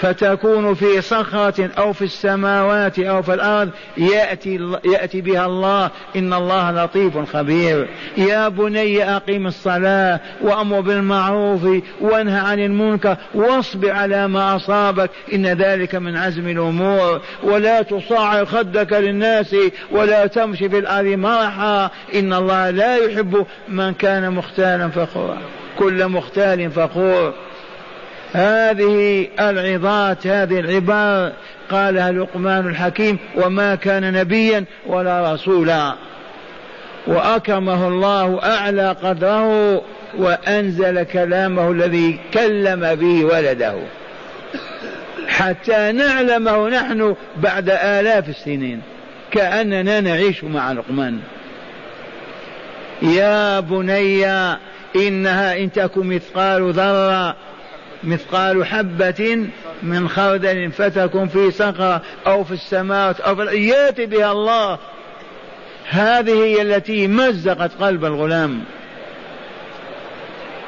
فتكون 0.00 0.74
في 0.74 1.00
صخرة 1.00 1.70
أو 1.78 1.92
في 1.92 2.02
السماوات 2.02 2.98
أو 2.98 3.22
في 3.22 3.34
الأرض 3.34 3.70
يأتي, 3.96 4.78
يأتي 4.84 5.20
بها 5.20 5.46
الله. 5.46 5.90
إن 6.16 6.32
الله 6.32 6.84
لطيف 6.84 7.36
خبير. 7.36 7.88
يا 8.16 8.48
بني 8.48 9.16
أقم 9.16 9.46
الصلاة 9.46 10.20
وأمر 10.42 10.80
بالمعروف 10.80 11.66
وانهى 12.00 12.40
عن 12.40 12.58
المنكر 12.58 13.16
واصبر 13.34 13.90
على 13.90 14.28
ما 14.28 14.56
أصابك. 14.56 15.10
إن 15.32 15.46
ذلك 15.46 15.94
من 15.94 16.16
عزم 16.16 16.48
الأمور. 16.48 17.20
ولا 17.42 17.82
تصعر 17.82 18.44
خدك 18.44 18.92
للناس 18.92 19.56
ولا 19.90 20.26
تمشي 20.26 20.68
في 20.68 20.78
الأرض 20.78 21.06
مرحا. 21.06 21.90
إن 22.14 22.32
الله 22.32 22.70
لا 22.70 22.96
يحب 22.96 23.46
من 23.68 23.94
كان 23.94 24.32
مختالا 24.32 24.88
فخورا. 24.88 25.38
كل 25.78 26.08
مختال 26.08 26.70
فخور. 26.70 27.34
هذه 28.34 29.28
العظات 29.40 30.26
هذه 30.26 30.60
العبار 30.60 31.32
قالها 31.70 32.12
لقمان 32.12 32.66
الحكيم 32.66 33.18
وما 33.36 33.74
كان 33.74 34.12
نبيا 34.12 34.64
ولا 34.86 35.34
رسولا. 35.34 35.94
وأكرمه 37.06 37.88
الله 37.88 38.40
أعلى 38.42 38.96
قدره 39.02 39.82
وأنزل 40.18 41.02
كلامه 41.02 41.70
الذي 41.70 42.20
كلم 42.34 42.94
به 42.94 43.24
ولده. 43.24 43.74
حتى 45.28 45.92
نعلمه 45.92 46.68
نحن 46.68 47.16
بعد 47.36 47.70
آلاف 47.70 48.28
السنين 48.28 48.82
كأننا 49.30 50.00
نعيش 50.00 50.44
مع 50.44 50.72
لقمان. 50.72 51.18
يا 53.02 53.60
بني 53.60 54.26
إنها 54.96 55.56
إن 55.56 55.72
تك 55.72 55.98
مثقال 55.98 56.72
ذرة 56.72 57.36
مثقال 58.04 58.66
حبة 58.66 59.46
من 59.82 60.08
خردل 60.08 60.72
فتكن 60.72 61.28
في 61.28 61.50
صخرة 61.50 62.02
أو 62.26 62.44
في 62.44 62.52
السماوات 62.52 63.20
أو 63.20 63.36
في 63.36 63.42
يأتي 63.42 64.06
بها 64.06 64.32
الله. 64.32 64.78
هذه 65.88 66.44
هي 66.44 66.62
التي 66.62 67.06
مزقت 67.06 67.70
قلب 67.80 68.04
الغلام. 68.04 68.60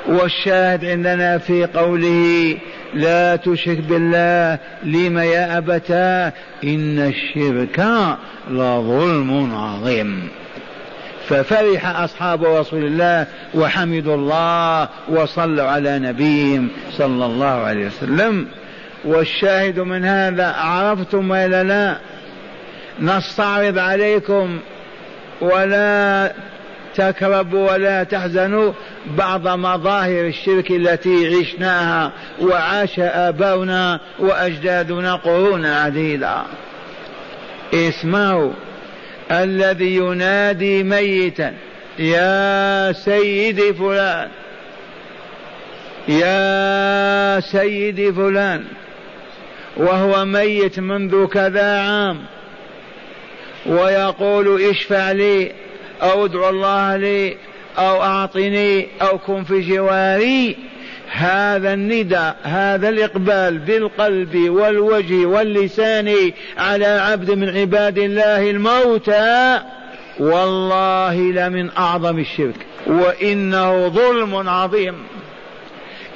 والشاهد 0.09 0.85
عندنا 0.85 1.39
في 1.39 1.67
قوله 1.67 2.57
لا 2.95 3.37
تشرك 3.37 3.79
بالله 3.79 4.59
لم 4.83 5.19
يا 5.19 5.59
أبتاه؟ 5.59 6.33
إن 6.65 6.99
الشرك 6.99 7.87
لظلم 8.51 9.55
عظيم. 9.55 10.29
ففرح 11.29 12.01
أصحاب 12.01 12.45
رسول 12.45 12.85
الله 12.85 13.27
وحمدوا 13.55 14.15
الله 14.15 14.89
وصلوا 15.09 15.65
على 15.65 15.99
نبيهم 15.99 16.69
صلى 16.93 17.27
الله 17.27 17.47
عليه 17.47 17.87
وسلم. 17.87 18.47
والشاهد 19.05 19.81
من 19.81 20.05
هذا 20.05 20.47
عرفتم 20.47 21.31
ولا 21.31 21.63
لا؟ 21.63 21.97
نستعرض 23.01 23.79
عليكم 23.79 24.59
ولا 25.41 26.33
تكربوا 26.95 27.73
ولا 27.73 28.03
تحزنوا 28.03 28.73
بعض 29.07 29.49
مظاهر 29.49 30.27
الشرك 30.27 30.71
التي 30.71 31.37
عشناها 31.37 32.13
وعاش 32.41 32.99
آباؤنا 32.99 34.01
وأجدادنا 34.19 35.15
قرونا 35.15 35.81
عديدة 35.81 36.43
اسمعوا. 37.75 38.53
الذي 39.31 39.97
ينادي 39.97 40.83
ميتا 40.83 41.55
يا 41.99 42.93
سيدي 42.93 43.73
فلان 43.75 44.29
يا 46.09 47.41
سيدي 47.41 48.13
فلان 48.13 48.65
وهو 49.77 50.25
ميت 50.25 50.81
منذ 50.81 51.27
كذا 51.27 51.81
عام 51.81 52.19
ويقول 53.67 54.63
اشفع 54.63 55.13
لي 55.13 55.53
أو 56.03 56.25
ادعو 56.25 56.49
الله 56.49 56.97
لي 56.97 57.37
أو 57.79 58.03
أعطني 58.03 58.89
أو 59.03 59.19
كن 59.19 59.45
في 59.45 59.61
جواري. 59.61 60.57
هذا 61.11 61.75
النداء 61.75 62.37
هذا 62.43 62.89
الإقبال 62.89 63.59
بالقلب 63.59 64.37
والوجه 64.37 65.27
واللسان 65.27 66.33
على 66.59 66.87
عبد 66.87 67.31
من 67.31 67.57
عباد 67.59 67.99
الله 67.99 68.51
الموتى 68.51 69.61
والله 70.19 71.15
لمن 71.15 71.71
أعظم 71.79 72.19
الشرك 72.19 72.67
وإنه 72.87 73.89
ظلم 73.89 74.49
عظيم. 74.49 74.95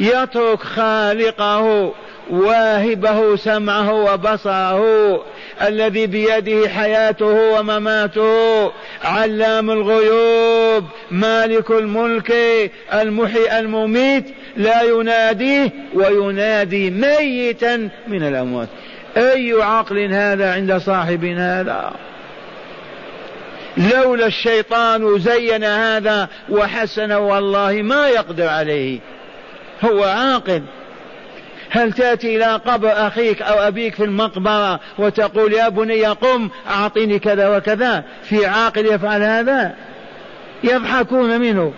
يترك 0.00 0.62
خالقه 0.62 1.92
واهبه 2.30 3.36
سمعه 3.36 3.92
وبصره 3.92 5.24
الذي 5.62 6.06
بيده 6.06 6.68
حياته 6.68 7.26
ومماته 7.26 8.72
علام 9.04 9.70
الغيوب 9.70 10.84
مالك 11.10 11.70
الملك 11.70 12.32
المحيي 12.94 13.58
المميت 13.58 14.24
لا 14.56 14.82
يناديه 14.82 15.72
وينادي 15.94 16.90
ميتا 16.90 17.88
من 18.08 18.22
الأموات. 18.22 18.68
أي 19.16 19.52
عقل 19.62 20.12
هذا 20.12 20.52
عند 20.52 20.76
صاحب 20.76 21.24
هذا؟ 21.24 21.92
لولا 23.76 24.26
الشيطان 24.26 25.18
زين 25.18 25.64
هذا 25.64 26.28
وحسن 26.48 27.12
والله 27.12 27.72
ما 27.72 28.08
يقدر 28.08 28.48
عليه. 28.48 28.98
هو 29.84 30.04
عاقل. 30.04 30.62
هل 31.70 31.92
تأتي 31.92 32.36
إلى 32.36 32.44
قبر 32.44 32.92
أخيك 32.92 33.42
أو 33.42 33.58
أبيك 33.68 33.94
في 33.94 34.04
المقبرة 34.04 34.80
وتقول 34.98 35.52
يا 35.52 35.68
بني 35.68 36.04
قم 36.04 36.48
أعطني 36.70 37.18
كذا 37.18 37.56
وكذا؟ 37.56 38.04
في 38.22 38.46
عاقل 38.46 38.86
يفعل 38.86 39.22
هذا؟ 39.22 39.74
يضحكون 40.64 41.40
منه. 41.40 41.72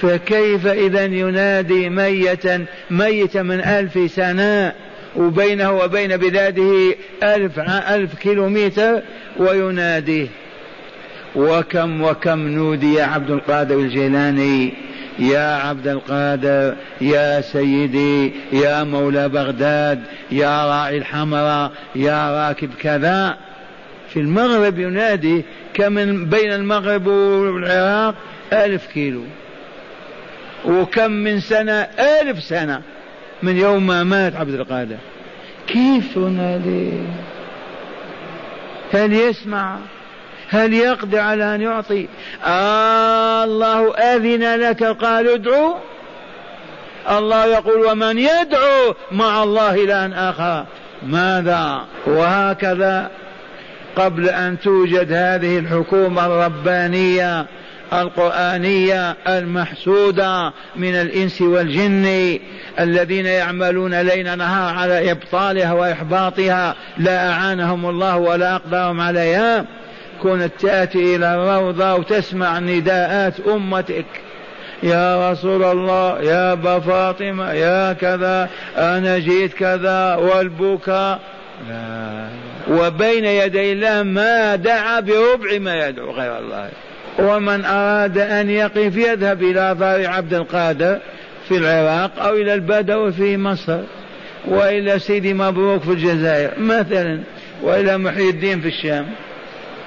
فكيف 0.00 0.66
إذا 0.66 1.04
ينادي 1.04 1.88
ميتا 1.88 2.64
ميتا 2.90 3.42
من 3.42 3.60
ألف 3.60 4.10
سنة 4.10 4.72
وبينه 5.16 5.72
وبين 5.72 6.16
بلاده 6.16 6.94
ألف, 7.22 7.58
ألف 7.90 8.14
كيلومتر 8.14 9.02
ويناديه. 9.36 10.28
وكم 11.36 12.02
وكم 12.02 12.48
نودي 12.48 13.00
عبد 13.00 13.30
القادر 13.30 13.74
الجيلاني 13.74 14.74
يا 15.18 15.54
عبد 15.54 15.88
القادر 15.88 16.76
يا 17.00 17.40
سيدي 17.40 18.32
يا 18.52 18.84
مولى 18.84 19.28
بغداد 19.28 20.02
يا 20.30 20.66
راعي 20.66 20.98
الحمراء 20.98 21.72
يا 21.94 22.48
راكب 22.48 22.70
كذا. 22.80 23.36
في 24.08 24.20
المغرب 24.20 24.78
ينادي 24.78 25.44
كم 25.74 26.24
بين 26.24 26.52
المغرب 26.52 27.06
والعراق 27.06 28.14
ألف 28.52 28.86
كيلو. 28.86 29.22
وكم 30.64 31.10
من 31.10 31.40
سنة؟ 31.40 31.86
ألف 32.22 32.42
سنة. 32.42 32.82
من 33.42 33.56
يوم 33.56 33.86
ما 33.86 34.04
مات 34.04 34.36
عبد 34.36 34.54
القادر. 34.54 34.96
كيف 35.66 36.16
ينادي؟ 36.16 36.92
هل 38.92 39.12
يسمع؟ 39.12 39.78
هل 40.48 40.74
يقدر 40.74 41.18
على 41.18 41.54
أن 41.54 41.60
يعطي؟ 41.60 42.08
آه 42.44 43.44
الله 43.44 43.94
أذن 43.94 44.60
لك 44.60 44.82
قال 44.84 45.28
ادعو. 45.28 45.74
الله 47.10 47.46
يقول 47.46 47.86
ومن 47.86 48.18
يدعو 48.18 48.94
مع 49.12 49.42
الله 49.42 49.74
إلها 49.74 50.30
آخر. 50.30 50.66
ماذا؟ 51.02 51.84
وهكذا. 52.06 53.10
قبل 53.96 54.28
أن 54.28 54.60
توجد 54.60 55.12
هذه 55.12 55.58
الحكومة 55.58 56.26
الربانية 56.26 57.46
القرآنية 57.92 59.16
المحسودة 59.28 60.52
من 60.76 60.94
الإنس 60.94 61.40
والجن 61.40 62.38
الذين 62.80 63.26
يعملون 63.26 64.00
ليل 64.00 64.38
نهار 64.38 64.74
على 64.74 65.10
إبطالها 65.10 65.72
وإحباطها 65.72 66.74
لا 66.98 67.30
أعانهم 67.30 67.86
الله 67.86 68.16
ولا 68.16 68.54
أقدرهم 68.54 69.00
عليها. 69.00 69.64
كنت 70.22 70.50
تأتي 70.60 71.16
إلى 71.16 71.34
الروضة 71.34 71.94
وتسمع 71.94 72.58
نداءات 72.58 73.40
أمتك. 73.40 74.06
يا 74.82 75.32
رسول 75.32 75.64
الله 75.64 76.22
يا 76.22 76.52
أبا 76.52 76.78
فاطمة 76.78 77.52
يا 77.52 77.92
كذا 77.92 78.48
أنا 78.76 79.18
جيت 79.18 79.52
كذا 79.54 80.14
والبكاء. 80.14 81.20
لا. 81.68 82.28
وبين 82.70 83.24
يدي 83.24 83.72
الله 83.72 84.02
ما 84.02 84.56
دعا 84.56 85.00
بربع 85.00 85.58
ما 85.58 85.88
يدعو 85.88 86.10
غير 86.10 86.38
الله. 86.38 86.68
ومن 87.18 87.64
أراد 87.64 88.18
أن 88.18 88.50
يقف 88.50 88.96
يذهب 88.96 89.42
إلى 89.42 89.76
دار 89.80 90.06
عبد 90.06 90.34
القادر 90.34 90.98
في 91.48 91.56
العراق 91.56 92.10
أو 92.18 92.34
إلى 92.34 92.54
البدو 92.54 93.10
في 93.10 93.36
مصر 93.36 93.80
وإلى 94.46 94.98
سيدي 94.98 95.34
مبروك 95.34 95.82
في 95.82 95.90
الجزائر 95.90 96.50
مثلا 96.58 97.20
وإلى 97.62 97.98
محي 97.98 98.28
الدين 98.28 98.60
في 98.60 98.68
الشام. 98.68 99.06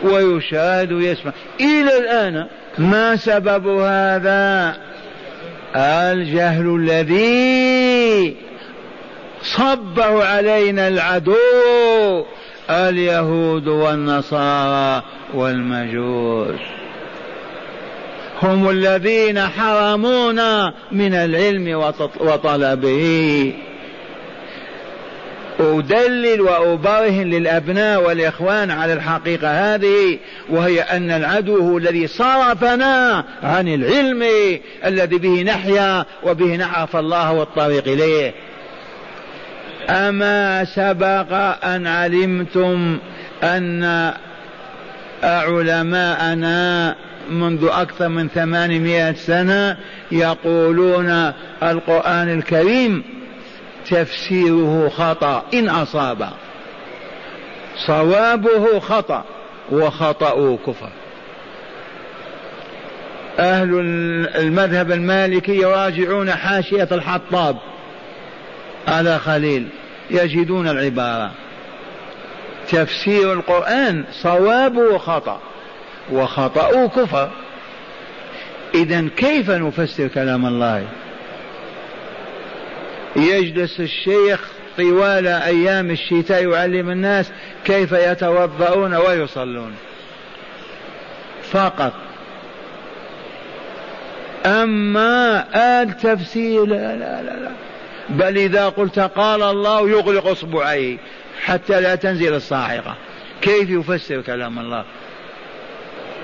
ويشاهد 0.04 0.92
ويسمع. 0.92 1.32
إلى 1.60 1.98
الآن 1.98 2.48
ما 2.78 3.16
سبب 3.16 3.68
هذا؟ 3.68 4.78
الجهل 5.76 6.76
الذي 6.76 8.36
صبه 9.42 10.26
علينا 10.26 10.88
العدو 10.88 12.26
اليهود 12.70 13.68
والنصارى 13.68 15.04
والمجوس. 15.34 16.60
هم 18.44 18.70
الذين 18.70 19.40
حرمونا 19.40 20.74
من 20.92 21.14
العلم 21.14 21.94
وطلبه. 22.20 23.54
أدلل 25.62 26.42
وأبرهن 26.42 27.30
للأبناء 27.30 28.04
والإخوان 28.04 28.72
على 28.72 28.94
الحقيقة 28.94 29.76
هذه 29.76 30.20
وهي 30.50 30.82
أن 30.82 31.12
العدو 31.12 31.58
هو 31.58 31.78
الذي 31.78 32.08
صرفنا 32.08 33.26
عن 33.44 33.68
العلم 33.68 34.24
الذي 34.86 35.18
به 35.18 35.44
نحيا 35.44 36.06
وبه 36.24 36.56
نعرف 36.56 36.96
الله 36.96 37.32
والطريق 37.32 37.88
إليه. 37.88 38.34
أما 39.90 40.66
سبق 40.66 41.34
أن 41.66 41.88
علمتم 41.88 42.98
أن 43.44 44.14
علماءنا 45.24 46.96
منذ 47.30 47.70
أكثر 47.72 48.08
من 48.08 48.28
ثمانمائة 48.28 49.14
سنة 49.14 49.78
يقولون 50.12 51.32
القرآن 51.64 52.30
الكريم 52.30 53.04
تفسيره 53.90 54.90
خطأ 54.90 55.46
إن 55.54 55.70
أصاب. 55.70 56.30
صوابه 57.88 58.80
خطأ 58.80 59.24
وخطأه 59.72 60.58
كفر. 60.68 60.90
أهل 63.40 63.80
المذهب 64.36 64.92
المالكي 64.92 65.56
يراجعون 65.56 66.32
حاشية 66.32 66.88
الحطاب. 66.92 67.58
على 68.88 69.20
خليل 69.20 69.68
يجدون 70.10 70.68
العبارة. 70.68 71.32
تفسير 72.70 73.34
القرآن 73.34 74.04
صوابه 74.12 74.98
خطأ 74.98 75.40
وخطأوا 76.12 76.88
كفر. 76.88 77.30
إذا 78.76 79.08
كيف 79.18 79.50
نفسر 79.50 80.08
كلام 80.08 80.46
الله؟ 80.46 80.88
يجلس 83.16 83.80
الشيخ 83.80 84.40
طوال 84.78 85.28
أيام 85.28 85.92
الشتاء 85.92 86.50
يعلم 86.50 86.90
الناس 86.90 87.32
كيف 87.66 87.92
يتوضؤون 87.92 88.94
ويصلون. 88.94 89.76
فقط. 91.52 91.94
أما 94.46 95.46
آل 95.56 95.98
تفسير 95.98 96.66
لا 96.66 96.96
لا 96.96 97.22
لا, 97.22 97.40
لا. 97.40 97.52
بل 98.10 98.38
إذا 98.38 98.70
قلت 98.70 99.00
قال 99.00 99.44
الله 99.44 99.90
يغلق 99.90 100.28
إصبعيه 100.28 100.98
حتى 101.46 101.82
لا 101.82 101.96
تنزل 101.96 102.34
الصاعقة. 102.34 102.96
كيف 103.42 103.70
يفسر 103.70 104.22
كلام 104.22 104.60
الله؟ 104.60 104.86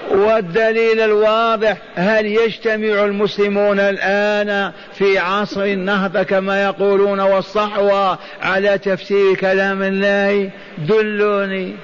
والدليل 0.10 1.00
الواضح 1.00 1.78
هل 1.96 2.26
يجتمع 2.26 3.06
المسلمون 3.06 3.80
الآن 3.80 4.72
في 4.94 5.18
عصر 5.18 5.64
النهضة 5.64 6.24
كما 6.24 6.64
يقولون 6.64 7.20
والصحوة 7.20 8.20
على 8.42 8.78
تفسير 8.78 9.36
كلام 9.36 9.84
الله؟ 9.84 10.50
دلوني. 10.78 11.76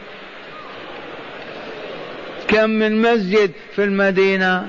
كم 2.47 2.69
من 2.69 3.01
مسجد 3.01 3.51
في 3.75 3.83
المدينة 3.83 4.67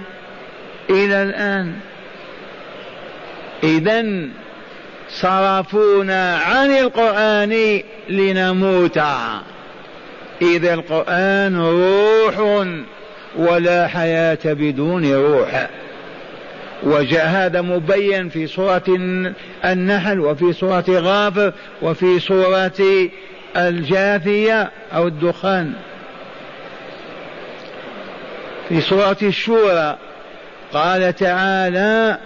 إلى 0.90 1.22
الآن؟ 1.22 1.72
إذا 3.62 4.04
صرفونا 5.08 6.36
عن 6.36 6.70
القرآن 6.70 7.80
لنموت. 8.08 8.98
إذا 10.42 10.74
القرآن 10.74 11.60
روح 11.60 12.64
ولا 13.36 13.86
حياة 13.86 14.38
بدون 14.44 15.14
روح. 15.14 15.68
وجاء 16.82 17.26
هذا 17.26 17.60
مبين 17.60 18.28
في 18.28 18.46
سورة 18.46 18.84
النحل 19.64 20.20
وفي 20.20 20.52
سورة 20.52 20.84
غافر 20.88 21.52
وفي 21.82 22.20
سورة 22.20 23.08
الجاثية 23.56 24.70
أو 24.94 25.06
الدخان. 25.08 25.72
في 28.68 28.80
سورة 28.80 29.16
الشورى 29.22 29.96
قال 30.72 31.14
تعالى 31.14 32.18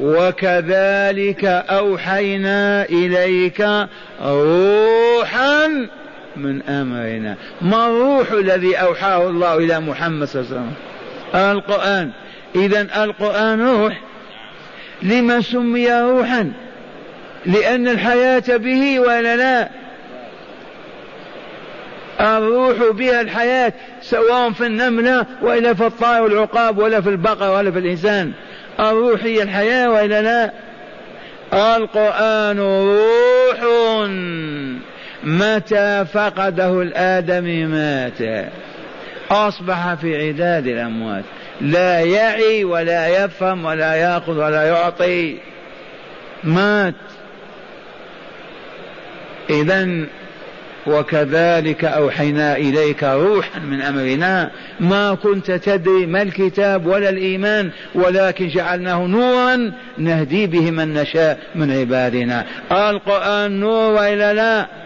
وكذلك 0.00 1.44
أوحينا 1.44 2.84
إليك 2.84 3.66
روحا 4.24 5.88
من 6.36 6.62
أمرنا. 6.62 7.36
ما 7.62 7.86
الروح 7.86 8.32
الذي 8.32 8.76
أوحاه 8.76 9.28
الله 9.28 9.56
إلى 9.58 9.80
محمد 9.80 10.28
صلى 10.28 10.42
الله 10.42 10.52
عليه 10.52 10.60
وسلم؟ 10.60 10.74
القرآن. 11.34 12.10
إذا 12.56 13.04
القرآن 13.04 13.60
روح. 13.60 14.00
لما 15.02 15.40
سمي 15.40 15.92
روحا؟ 15.92 16.52
لأن 17.46 17.88
الحياة 17.88 18.56
به 18.56 19.00
ولا 19.00 19.36
لا؟ 19.36 19.68
الروح 22.20 22.76
بها 22.92 23.20
الحياة 23.20 23.72
سواء 24.02 24.50
في 24.50 24.66
النملة 24.66 25.26
وإلا 25.42 25.74
في 25.74 25.86
الطائر 25.86 26.22
والعقاب 26.22 26.78
ولا 26.78 27.00
في 27.00 27.08
البقر 27.08 27.50
ولا 27.50 27.70
في 27.70 27.78
الإنسان. 27.78 28.32
الروح 28.80 29.24
هي 29.24 29.42
الحياة 29.42 29.90
وإلا 29.90 30.22
لا؟ 30.22 30.52
القرآن 31.76 32.58
روح. 32.58 33.32
متى 35.24 36.04
فقده 36.12 36.82
الآدمي 36.82 37.66
مات؟ 37.66 38.48
أصبح 39.30 39.94
في 39.94 40.28
عداد 40.28 40.66
الأموات. 40.66 41.24
لا 41.60 42.00
يعي 42.00 42.64
ولا 42.64 43.24
يفهم 43.24 43.64
ولا 43.64 43.94
يأخذ 43.94 44.38
ولا 44.38 44.62
يعطي. 44.62 45.36
مات. 46.44 46.94
إذا 49.50 50.06
وكذلك 50.86 51.84
أوحينا 51.84 52.56
إليك 52.56 53.04
روحا 53.04 53.58
من 53.58 53.82
أمرنا. 53.82 54.50
ما 54.80 55.14
كنت 55.14 55.50
تدري 55.50 56.06
ما 56.06 56.22
الكتاب 56.22 56.86
ولا 56.86 57.08
الإيمان 57.08 57.70
ولكن 57.94 58.48
جعلناه 58.48 59.06
نورا 59.06 59.72
نهدي 59.98 60.46
به 60.46 60.70
من 60.70 60.94
نشاء 60.94 61.38
من 61.54 61.72
عبادنا. 61.72 62.44
القرآن 62.72 63.60
نور 63.60 63.92
وإلا 63.92 64.34
لا؟ 64.34 64.81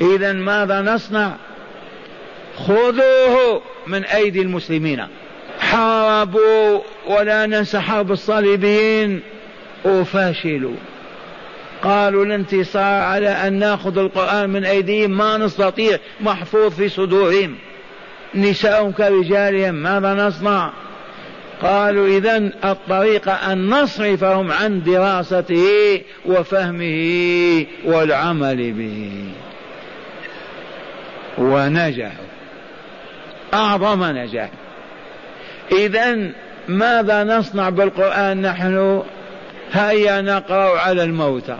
إذا 0.00 0.32
ماذا 0.32 0.80
نصنع؟ 0.80 1.36
خذوه 2.56 3.62
من 3.86 4.04
أيدي 4.04 4.42
المسلمين. 4.42 5.06
حاربوا 5.60 6.80
ولا 7.06 7.46
ننسى 7.46 7.80
حرب 7.80 8.12
الصليبيين. 8.12 9.20
وفاشلوا 9.84 10.76
قالوا 11.82 12.24
الانتصار 12.24 13.02
على 13.02 13.28
أن 13.28 13.52
نأخذ 13.52 13.98
القرآن 13.98 14.50
من 14.50 14.64
أيديهم 14.64 15.10
ما 15.10 15.36
نستطيع 15.36 15.98
محفوظ 16.20 16.72
في 16.74 16.88
صدورهم. 16.88 17.54
نساءهم 18.34 18.92
كرجالهم 18.92 19.74
ماذا 19.74 20.14
نصنع؟ 20.14 20.72
قالوا 21.62 22.06
إذا 22.06 22.36
الطريقة 22.64 23.32
أن 23.32 23.70
نصرفهم 23.70 24.52
عن 24.52 24.82
دراسته 24.82 26.00
وفهمه 26.26 27.66
والعمل 27.84 28.72
به. 28.72 29.43
ونجحوا 31.38 32.24
أعظم 33.54 34.04
نجاح. 34.04 34.50
إذا 35.72 36.30
ماذا 36.68 37.24
نصنع 37.24 37.68
بالقرآن 37.68 38.42
نحن؟ 38.42 39.02
هيا 39.72 40.20
نقرأ 40.20 40.78
على 40.80 41.02
الموتى. 41.02 41.58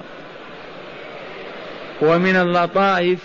ومن 2.03 2.37
اللطائف 2.37 3.19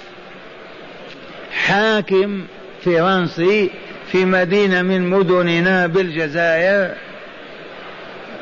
حاكم 1.51 2.45
فرنسي 2.85 3.71
في 4.11 4.25
مدينة 4.25 4.81
من 4.81 5.09
مدننا 5.09 5.87
بالجزائر 5.87 6.95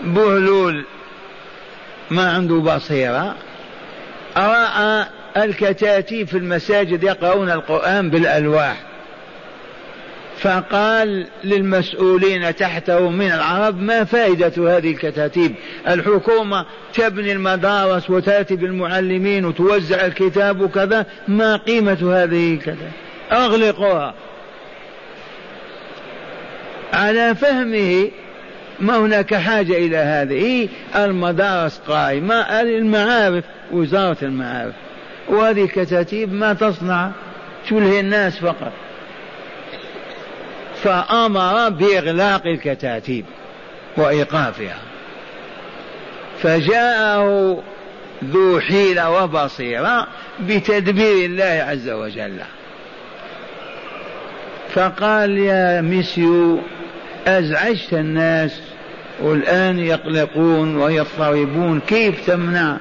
بهلول 0.04 0.86
ما 2.12 2.32
عنده 2.32 2.56
بصيرة 2.56 3.36
رأى 4.38 5.06
الكتاتيب 5.38 6.28
في 6.28 6.38
المساجد 6.38 7.04
يقرؤون 7.04 7.50
القرآن 7.50 8.10
بالألواح. 8.10 8.78
فقال 10.38 11.28
للمسؤولين 11.44 12.56
تحته 12.56 13.10
من 13.10 13.32
العرب 13.32 13.82
ما 13.82 14.04
فائدة 14.04 14.78
هذه 14.78 14.92
الكتاتيب؟ 14.92 15.56
الحكومة 15.88 16.66
تبني 16.94 17.32
المدارس 17.32 18.10
وتأتي 18.10 18.56
بالمعلمين 18.56 19.46
وتوزع 19.46 20.06
الكتاب 20.06 20.62
وكذا 20.62 21.06
ما 21.28 21.56
قيمة 21.56 22.24
هذه 22.24 22.54
الكتاب 22.54 22.92
أغلقوها. 23.32 24.14
على 26.94 27.36
فهمه 27.36 28.12
ما 28.80 28.98
هناك 28.98 29.36
حاجة 29.36 29.74
إلى 29.74 29.98
هذه 29.98 30.70
المدارس 30.96 31.82
قائمة 31.88 32.62
المعارف 32.62 33.44
وزارة 33.72 34.18
المعارف. 34.22 34.74
وهذه 35.30 35.64
الكتاتيب 35.64 36.34
ما 36.34 36.54
تصنع 36.54 37.12
تلهي 37.70 38.00
الناس 38.00 38.40
فقط. 38.40 38.72
فأمر 40.84 41.70
بإغلاق 41.70 42.48
الكتاتيب 42.48 43.26
وإيقافها. 43.98 44.78
فجاءه 46.42 47.64
ذو 48.24 48.60
حيلة 48.60 49.24
وبصيرة 49.24 50.08
بتدبير 50.40 51.26
الله 51.26 51.66
عز 51.70 51.90
وجل. 51.90 52.40
فقال 54.74 55.38
يا 55.38 55.82
مسيو 55.82 56.60
أزعجت 57.28 57.94
الناس 57.94 58.62
والآن 59.20 59.80
يقلقون 59.80 60.76
ويضطربون 60.76 61.80
كيف 61.80 62.28
تمنع 62.28 62.78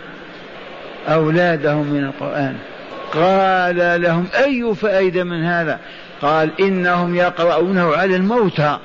أولادهم 1.09 1.87
من 1.87 2.05
القرآن. 2.05 2.57
قال 3.15 4.03
لهم 4.03 4.27
أي 4.45 4.75
فائدة 4.75 5.25
من 5.25 5.45
هذا؟ 5.45 5.79
قال 6.23 6.51
إنهم 6.61 7.15
يقرؤونه 7.15 7.97
على 7.97 8.17
الموتى. 8.17 8.79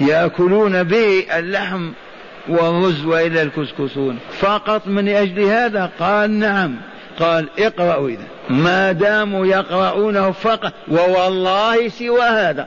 يأكلون 0.00 0.82
به 0.82 1.26
اللحم 1.38 1.90
والرز 2.48 3.04
وإلى 3.04 3.42
الكسكسون. 3.42 4.18
فقط 4.38 4.86
من 4.86 5.08
أجل 5.08 5.40
هذا؟ 5.40 5.90
قال 6.00 6.30
نعم. 6.30 6.76
قال 7.18 7.48
اقرأوا 7.58 8.08
إذا. 8.08 8.24
ما 8.48 8.92
داموا 8.92 9.46
يقرؤونه 9.46 10.30
فقط 10.30 10.72
ووالله 10.88 11.88
سوى 11.88 12.22
هذا. 12.22 12.66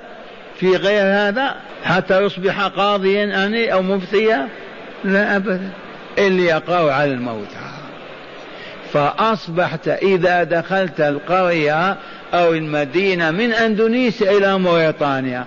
في 0.55 0.75
غير 0.75 1.03
هذا 1.03 1.55
حتى 1.83 2.21
يصبح 2.21 2.61
قاضيا 2.61 3.45
أني 3.45 3.73
أو 3.73 3.81
مفتيا؟ 3.81 4.47
لا 5.03 5.35
أبدا. 5.35 5.69
يقرأ 6.19 6.93
على 6.93 7.13
الموتى 7.13 7.69
فأصبحت 8.93 9.87
إذا 9.87 10.43
دخلت 10.43 11.01
القرية 11.01 11.97
أو 12.33 12.53
المدينة 12.53 13.31
من 13.31 13.51
أندونيسيا 13.51 14.31
إلى 14.31 14.59
موريطانيا 14.59 15.45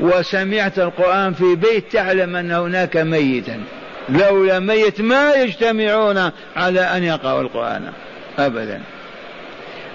وسمعت 0.00 0.78
القرآن 0.78 1.34
في 1.34 1.54
بيت 1.54 1.92
تعلم 1.92 2.36
أن 2.36 2.52
هناك 2.52 2.96
ميتا. 2.96 3.60
لولا 4.08 4.58
ميت 4.58 5.00
ما 5.00 5.34
يجتمعون 5.34 6.30
على 6.56 6.80
أن 6.80 7.04
يقرأوا 7.04 7.42
القرآن. 7.42 7.92
أبدا. 8.38 8.80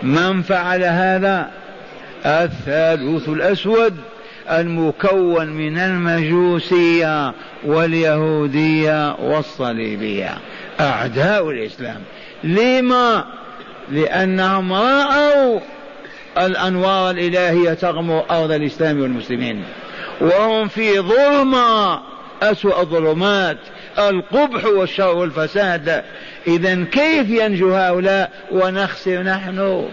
من 0.03 0.41
فعل 0.41 0.83
هذا؟ 0.83 1.49
الثالوث 2.25 3.29
الأسود. 3.29 3.97
المكون 4.51 5.47
من 5.47 5.77
المجوسية 5.77 7.33
واليهودية 7.65 9.15
والصليبية. 9.15 10.37
أعداء 10.79 11.49
الإسلام. 11.49 12.01
لما؟ 12.43 13.25
لأنهم 13.91 14.73
رأوا 14.73 15.59
الأنوار 16.37 17.11
الإلهية 17.11 17.73
تغمر 17.73 18.25
أرض 18.31 18.51
الإسلام 18.51 19.01
والمسلمين. 19.01 19.63
وهم 20.21 20.67
في 20.67 20.99
ظلمة 20.99 21.99
أسوأ 22.41 22.81
الظلمات 22.81 23.57
القبح 23.99 24.65
والشر 24.65 25.15
والفساد. 25.15 26.03
إذا 26.47 26.83
كيف 26.83 27.29
ينجو 27.29 27.73
هؤلاء 27.73 28.31
ونخسر 28.51 29.23
نحن؟ 29.23 29.87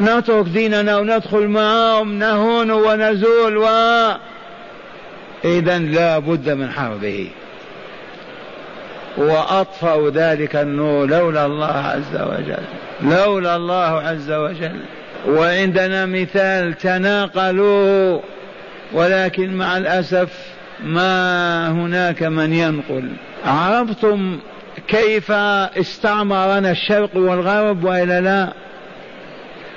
نترك 0.00 0.46
ديننا 0.46 0.98
وندخل 0.98 1.46
معهم 1.46 2.18
نهون 2.18 2.70
ونزول 2.70 3.56
و 3.56 3.66
إذا 5.44 5.78
لا 5.78 6.18
بد 6.18 6.50
من 6.50 6.70
حربه. 6.70 7.28
وأطفأ 9.16 10.10
ذلك 10.14 10.56
النور 10.56 11.06
لولا 11.06 11.46
الله 11.46 11.66
عز 11.66 12.16
وجل 12.16 12.64
لولا 13.02 13.56
الله 13.56 14.00
عز 14.00 14.30
وجل. 14.32 14.80
وعندنا 15.28 16.06
مثال 16.06 16.74
تناقلوه 16.74 18.22
ولكن 18.92 19.54
مع 19.54 19.76
الأسف 19.76 20.28
ما 20.84 21.70
هناك 21.70 22.22
من 22.22 22.52
ينقل. 22.52 23.08
عرفتم 23.46 24.38
كيف 24.88 25.30
استعمرنا 25.30 26.70
الشرق 26.70 27.16
والغرب 27.16 27.84
والا 27.84 28.20
لا؟ 28.20 28.63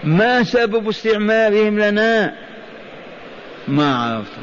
ما 0.04 0.44
سبب 0.44 0.90
استعمارهم 0.90 1.80
لنا؟ 1.80 2.34
ما 3.68 3.96
عرفتم 3.96 4.42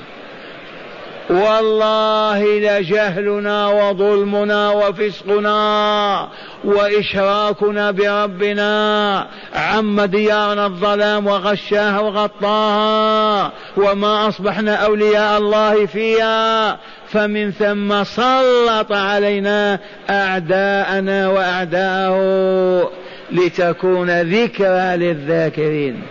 والله 1.30 2.58
لجهلنا 2.58 3.68
وظلمنا 3.68 4.70
وفسقنا 4.70 6.28
وإشراكنا 6.64 7.90
بربنا 7.90 9.26
عم 9.54 10.00
ديارنا 10.00 10.66
الظلام 10.66 11.26
وغشاها 11.26 12.00
وغطاها 12.00 13.52
وما 13.76 14.28
أصبحنا 14.28 14.74
أولياء 14.74 15.38
الله 15.38 15.86
فيها 15.86 16.78
فمن 17.08 17.50
ثم 17.50 18.04
سلط 18.04 18.92
علينا 18.92 19.78
أعداءنا 20.10 21.28
وأعداءه. 21.28 22.90
لتكون 23.32 24.20
ذكرى 24.20 24.96
للذاكرين. 24.96 26.02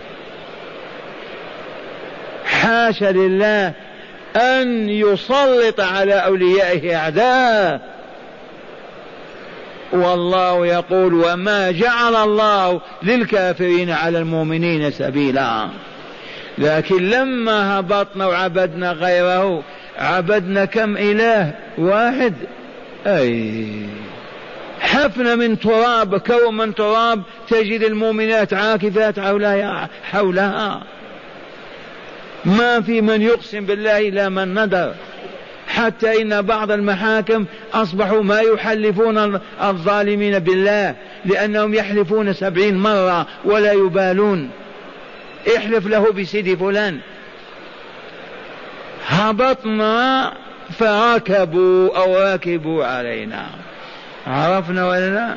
حاشا 2.46 3.12
لله 3.12 3.72
أن 4.36 4.88
يسلط 4.88 5.80
على 5.80 6.14
أوليائه 6.14 6.96
أعداء. 6.96 7.94
والله 9.92 10.66
يقول 10.66 11.14
وما 11.14 11.70
جعل 11.70 12.16
الله 12.16 12.80
للكافرين 13.02 13.90
على 13.90 14.18
المؤمنين 14.18 14.90
سبيلا. 14.90 15.68
لكن 16.58 17.10
لما 17.10 17.78
هبطنا 17.78 18.26
وعبدنا 18.26 18.92
غيره 18.92 19.62
عبدنا 19.98 20.64
كم 20.64 20.96
إله 20.96 21.52
واحد؟ 21.78 22.34
أي. 23.06 23.66
حفنة 24.84 25.34
من 25.34 25.58
تراب 25.58 26.16
كوم 26.16 26.56
من 26.56 26.74
تراب 26.74 27.22
تجد 27.48 27.82
المؤمنات 27.82 28.54
عاكفات 28.54 29.20
حولها 29.20 29.88
حولها. 30.10 30.82
ما 32.44 32.80
في 32.80 33.00
من 33.00 33.22
يقسم 33.22 33.66
بالله 33.66 34.08
إلا 34.08 34.28
من 34.28 34.64
ندر. 34.64 34.94
حتى 35.68 36.22
إن 36.22 36.42
بعض 36.42 36.70
المحاكم 36.70 37.44
أصبحوا 37.74 38.22
ما 38.22 38.40
يحلفون 38.40 39.40
الظالمين 39.62 40.38
بالله 40.38 40.94
لأنهم 41.24 41.74
يحلفون 41.74 42.32
سبعين 42.32 42.76
مرة 42.78 43.26
ولا 43.44 43.72
يبالون. 43.72 44.50
احلف 45.56 45.86
له 45.86 46.12
بسيد 46.12 46.58
فلان. 46.58 46.98
هبطنا 49.06 50.32
فركبوا 50.78 51.96
أو 51.96 52.16
راكبوا 52.16 52.84
علينا. 52.84 53.63
عرفنا 54.26 54.88
ولا 54.88 55.10
لا 55.10 55.34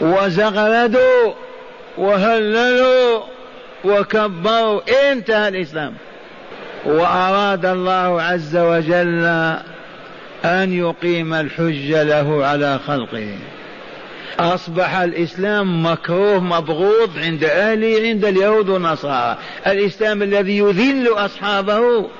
وزغردوا 0.00 1.32
وهللوا 1.98 3.20
وكبروا 3.84 4.80
انتهى 5.12 5.48
الإسلام. 5.48 5.94
وأراد 6.84 7.66
الله 7.66 8.22
عز 8.22 8.56
وجل 8.56 9.24
أن 10.44 10.72
يقيم 10.72 11.34
الحج 11.34 11.92
له 11.92 12.46
على 12.46 12.78
خلقه. 12.86 13.28
أصبح 14.38 14.96
الإسلام 14.96 15.86
مكروه 15.86 16.40
مبغوض 16.40 17.10
عند 17.16 17.44
أهله 17.44 18.08
عند 18.08 18.24
اليهود 18.24 18.68
والنصارى. 18.68 19.38
الإسلام 19.66 20.22
الذي 20.22 20.58
يذل 20.58 21.08
أصحابه 21.08 22.10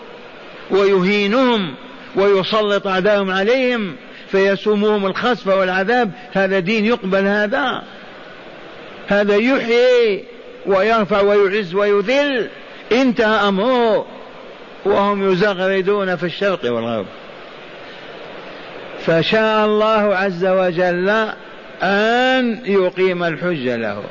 ويهينهم 0.71 1.75
ويسلط 2.17 2.87
أعداءهم 2.87 3.31
عليهم. 3.31 3.97
فيسومهم 4.35 5.07
الخسف 5.07 5.47
والعذاب 5.47 6.11
هذا 6.32 6.59
دين 6.59 6.85
يقبل 6.85 7.26
هذا. 7.26 7.82
هذا 9.09 9.37
يحيي 9.37 10.24
ويرفع 10.66 11.20
ويعز 11.20 11.74
ويذل. 11.74 12.49
انتهى 12.93 13.49
أمره. 13.49 14.07
وهم 14.85 15.32
يزغردون 15.32 16.16
في 16.16 16.26
الشرق 16.26 16.72
والغرب. 16.72 17.07
فشاء 19.07 19.66
الله 19.66 20.16
عز 20.16 20.47
وجل 20.47 21.09
أن 21.82 22.61
يقيم 22.64 23.24
الحج 23.24 23.68
له. 23.68 24.03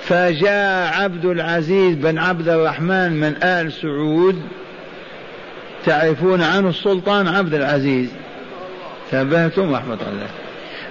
فجاء 0.00 0.92
عبد 1.02 1.24
العزيز 1.24 1.94
بن 1.94 2.18
عبد 2.18 2.48
الرحمن 2.48 3.12
من 3.12 3.42
آل 3.42 3.72
سعود. 3.72 4.42
تعرفون 5.84 6.42
عنه 6.42 6.68
السلطان 6.68 7.28
عبد 7.28 7.54
العزيز. 7.54 8.08
ثبتم 9.10 9.74
رحمة 9.74 9.98
الله. 10.08 10.28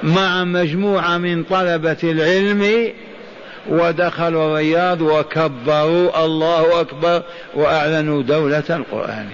مع 0.04 0.44
مجموعة 0.44 1.18
من 1.18 1.44
طلبة 1.44 1.98
العلم 2.04 2.94
ودخلوا 3.70 4.48
الرياض 4.48 5.02
وكبروا 5.02 6.26
الله 6.26 6.82
أكبر 6.82 7.24
وأعلنوا 7.54 8.24
دولة 8.24 8.64
القرآن. 8.70 9.30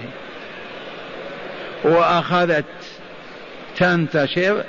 وأخذت 1.84 2.64
تنتشر 3.76 4.64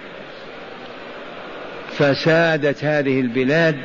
فسادت 1.97 2.83
هذه 2.83 3.19
البلاد 3.19 3.77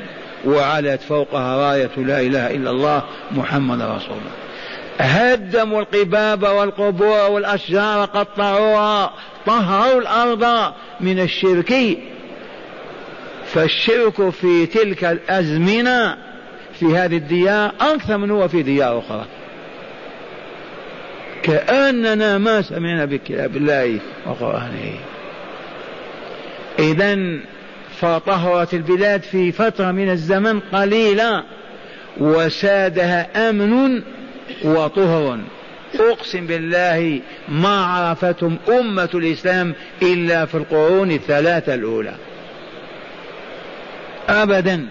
وعلت 0.45 1.03
فوقها 1.03 1.70
راية 1.70 1.91
لا 1.97 2.20
إله 2.20 2.51
إلا 2.51 2.70
الله 2.70 3.03
محمد 3.31 3.81
رسول 3.81 4.11
الله. 4.11 4.47
هدموا 4.99 5.80
القباب 5.80 6.42
والقبور 6.42 7.30
والأشجار 7.30 8.05
قطعوها 8.05 9.12
طهروا 9.46 10.01
الأرض 10.01 10.72
من 11.01 11.20
الشرك. 11.20 11.99
فالشرك 13.46 14.30
في 14.30 14.66
تلك 14.66 15.05
الأزمنة 15.05 16.16
في 16.72 16.86
هذه 16.86 17.16
الديار 17.16 17.72
أكثر 17.80 18.16
من 18.16 18.30
هو 18.30 18.49
في 18.49 18.62
ديار 18.62 18.99
أخرى. 18.99 19.24
كأننا 21.42 22.38
ما 22.38 22.62
سمعنا 22.62 23.05
بكتاب 23.05 23.57
الله 23.57 23.99
وقرآنه. 24.26 24.94
إذا 26.78 27.38
فطهرت 28.01 28.74
البلاد 28.74 29.22
في 29.22 29.53
فترة 29.53 29.90
من 29.90 30.11
الزمن 30.11 30.61
قليلة 30.61 31.44
وسادها 32.20 33.51
أمن 33.51 34.03
وطهر. 34.64 35.38
أقسم 36.01 36.46
بالله 36.46 37.20
ما 37.49 37.84
عرفتم 37.84 38.57
أمة 38.68 39.09
الإسلام 39.14 39.74
إلا 40.03 40.46
في 40.46 40.55
القرون 40.55 41.11
الثلاثة 41.11 41.74
الأولى. 41.74 42.14
أبدا. 44.28 44.86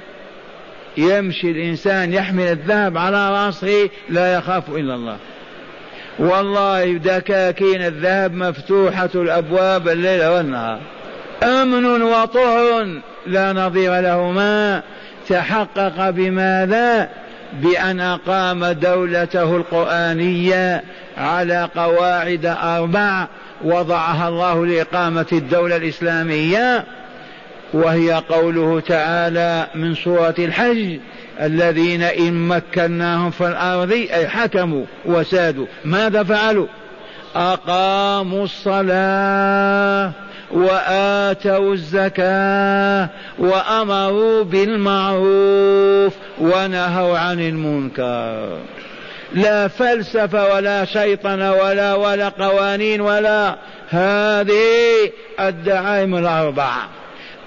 يمشي 0.98 1.52
الإنسان 1.52 2.14
يحمل 2.14 2.44
الذهب 2.44 2.98
على 2.98 3.30
رأسه 3.32 3.90
لا 4.10 4.34
يخاف 4.34 4.70
إلا 4.70 4.96
الله. 4.96 5.18
والله 6.20 6.94
دكاكين 6.98 7.82
الذهب 7.82 8.34
مفتوحة 8.34 9.10
الأبواب 9.16 9.88
الليل 9.88 10.26
والنهار. 10.26 10.80
أمن 11.44 12.02
وطهر 12.02 13.02
لا 13.28 13.54
نظير 13.54 14.00
لهما. 14.00 14.84
تحقق 15.30 16.10
بماذا؟ 16.10 17.10
بأن 17.54 18.00
أقام 18.00 18.66
دولته 18.66 19.56
القرآنية 19.56 20.84
على 21.18 21.70
قواعد 21.76 22.46
أربع 22.46 23.28
وضعها 23.64 24.28
الله 24.28 24.66
لإقامة 24.66 25.26
الدولة 25.32 25.76
الإسلامية 25.76 26.86
وهي 27.74 28.24
قوله 28.30 28.80
تعالى 28.80 29.68
من 29.76 29.96
سورة 29.96 30.36
الحج 30.40 31.00
الذين 31.42 32.02
إن 32.02 32.48
مكناهم 32.48 33.32
في 33.32 33.48
الأرض 33.48 33.92
أي 33.92 34.28
حكموا 34.28 34.86
وسادوا. 35.06 35.66
ماذا 35.86 36.24
فعلوا؟ 36.24 36.68
أقاموا 37.36 38.44
الصلاة. 38.44 40.12
وآتوا 40.52 41.74
الزكاة 41.74 43.10
وأمروا 43.40 44.44
بالمعروف 44.44 46.14
ونهوا 46.38 47.18
عن 47.18 47.40
المنكر. 47.40 48.58
لا 49.34 49.68
فلسفة 49.68 50.56
ولا 50.56 50.86
شيطنة 50.86 51.54
ولا 51.54 51.94
ولا 51.94 52.30
قوانين 52.30 53.02
ولا 53.02 53.56
هذه 53.90 55.12
الدعائم 55.40 56.16
الأربعة. 56.16 56.90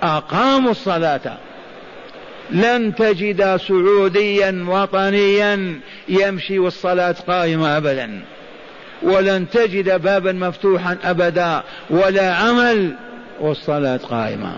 أقاموا 0.02 0.70
الصلاة. 0.70 1.38
لن 2.50 2.94
تجد 2.94 3.56
سعوديا 3.56 4.64
وطنيا 4.68 5.80
يمشي 6.08 6.58
والصلاة 6.58 7.14
قائمة 7.28 7.76
أبدا. 7.76 8.20
ولن 9.02 9.50
تجد 9.50 10.02
بابا 10.02 10.32
مفتوحا 10.32 10.96
أبدا 11.04 11.62
ولا 11.90 12.34
عمل 12.34 12.94
والصلاة 13.40 13.96
قائمة. 13.96 14.52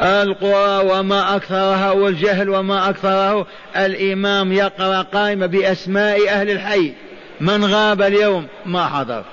القرى 0.00 0.90
وما 0.90 1.36
أكثرها 1.36 1.92
والجهل 1.92 2.48
وما 2.48 2.90
أكثره 2.90 3.46
الإمام 3.76 4.52
يقرأ 4.52 5.02
قائمة 5.02 5.46
بأسماء 5.46 6.28
أهل 6.28 6.50
الحي. 6.50 6.92
من 7.40 7.64
غاب 7.64 8.02
اليوم؟ 8.02 8.46
ما 8.66 8.86
حضر. 8.86 9.24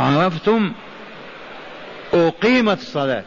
عرفتم؟ 0.00 0.72
أقيمت 2.14 2.78
الصلاة 2.78 3.22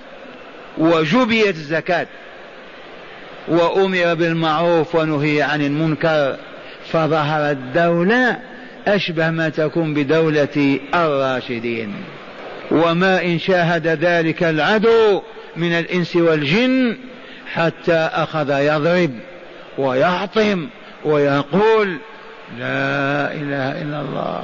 وجبيت 0.77 1.55
الزكاة 1.55 2.07
وأمر 3.47 4.13
بالمعروف 4.13 4.95
ونهي 4.95 5.41
عن 5.41 5.61
المنكر 5.61 6.37
فظهرت 6.91 7.57
الدولة 7.57 8.37
أشبه 8.87 9.29
ما 9.29 9.49
تكون 9.49 9.93
بدولة 9.93 10.79
الراشدين. 10.95 11.93
وما 12.71 13.25
إن 13.25 13.39
شاهد 13.39 13.87
ذلك 13.87 14.43
العدو 14.43 15.21
من 15.57 15.71
الإنس 15.71 16.15
والجن 16.15 16.97
حتى 17.53 18.09
أخذ 18.13 18.49
يضرب 18.49 19.11
ويحطم 19.77 20.67
ويقول 21.05 21.97
لا 22.59 23.33
إله 23.33 23.81
إلا 23.81 24.01
الله. 24.01 24.43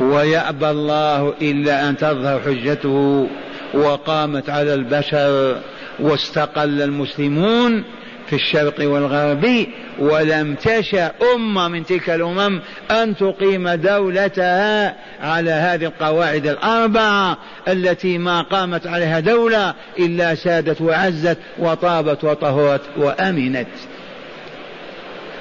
ويأبى 0.00 0.70
الله 0.70 1.34
إلا 1.42 1.88
أن 1.88 1.96
تظهر 1.96 2.40
حجته. 2.40 3.28
وقامت 3.74 4.50
على 4.50 4.74
البشر 4.74 5.56
واستقل 6.00 6.82
المسلمون 6.82 7.84
في 8.30 8.36
الشرق 8.36 8.74
والغرب 8.80 9.66
ولم 9.98 10.54
تشأ 10.54 11.12
أمة 11.34 11.68
من 11.68 11.86
تلك 11.86 12.10
الأمم 12.10 12.60
أن 12.90 13.16
تقيم 13.16 13.68
دولتها 13.68 14.96
على 15.22 15.50
هذه 15.50 15.84
القواعد 15.84 16.46
الأربعة 16.46 17.38
التي 17.68 18.18
ما 18.18 18.42
قامت 18.42 18.86
عليها 18.86 19.20
دولة 19.20 19.74
إلا 19.98 20.34
سادت 20.34 20.80
وعزت 20.80 21.38
وطابت 21.58 22.24
وطهرت 22.24 22.82
وأمنت. 22.96 23.68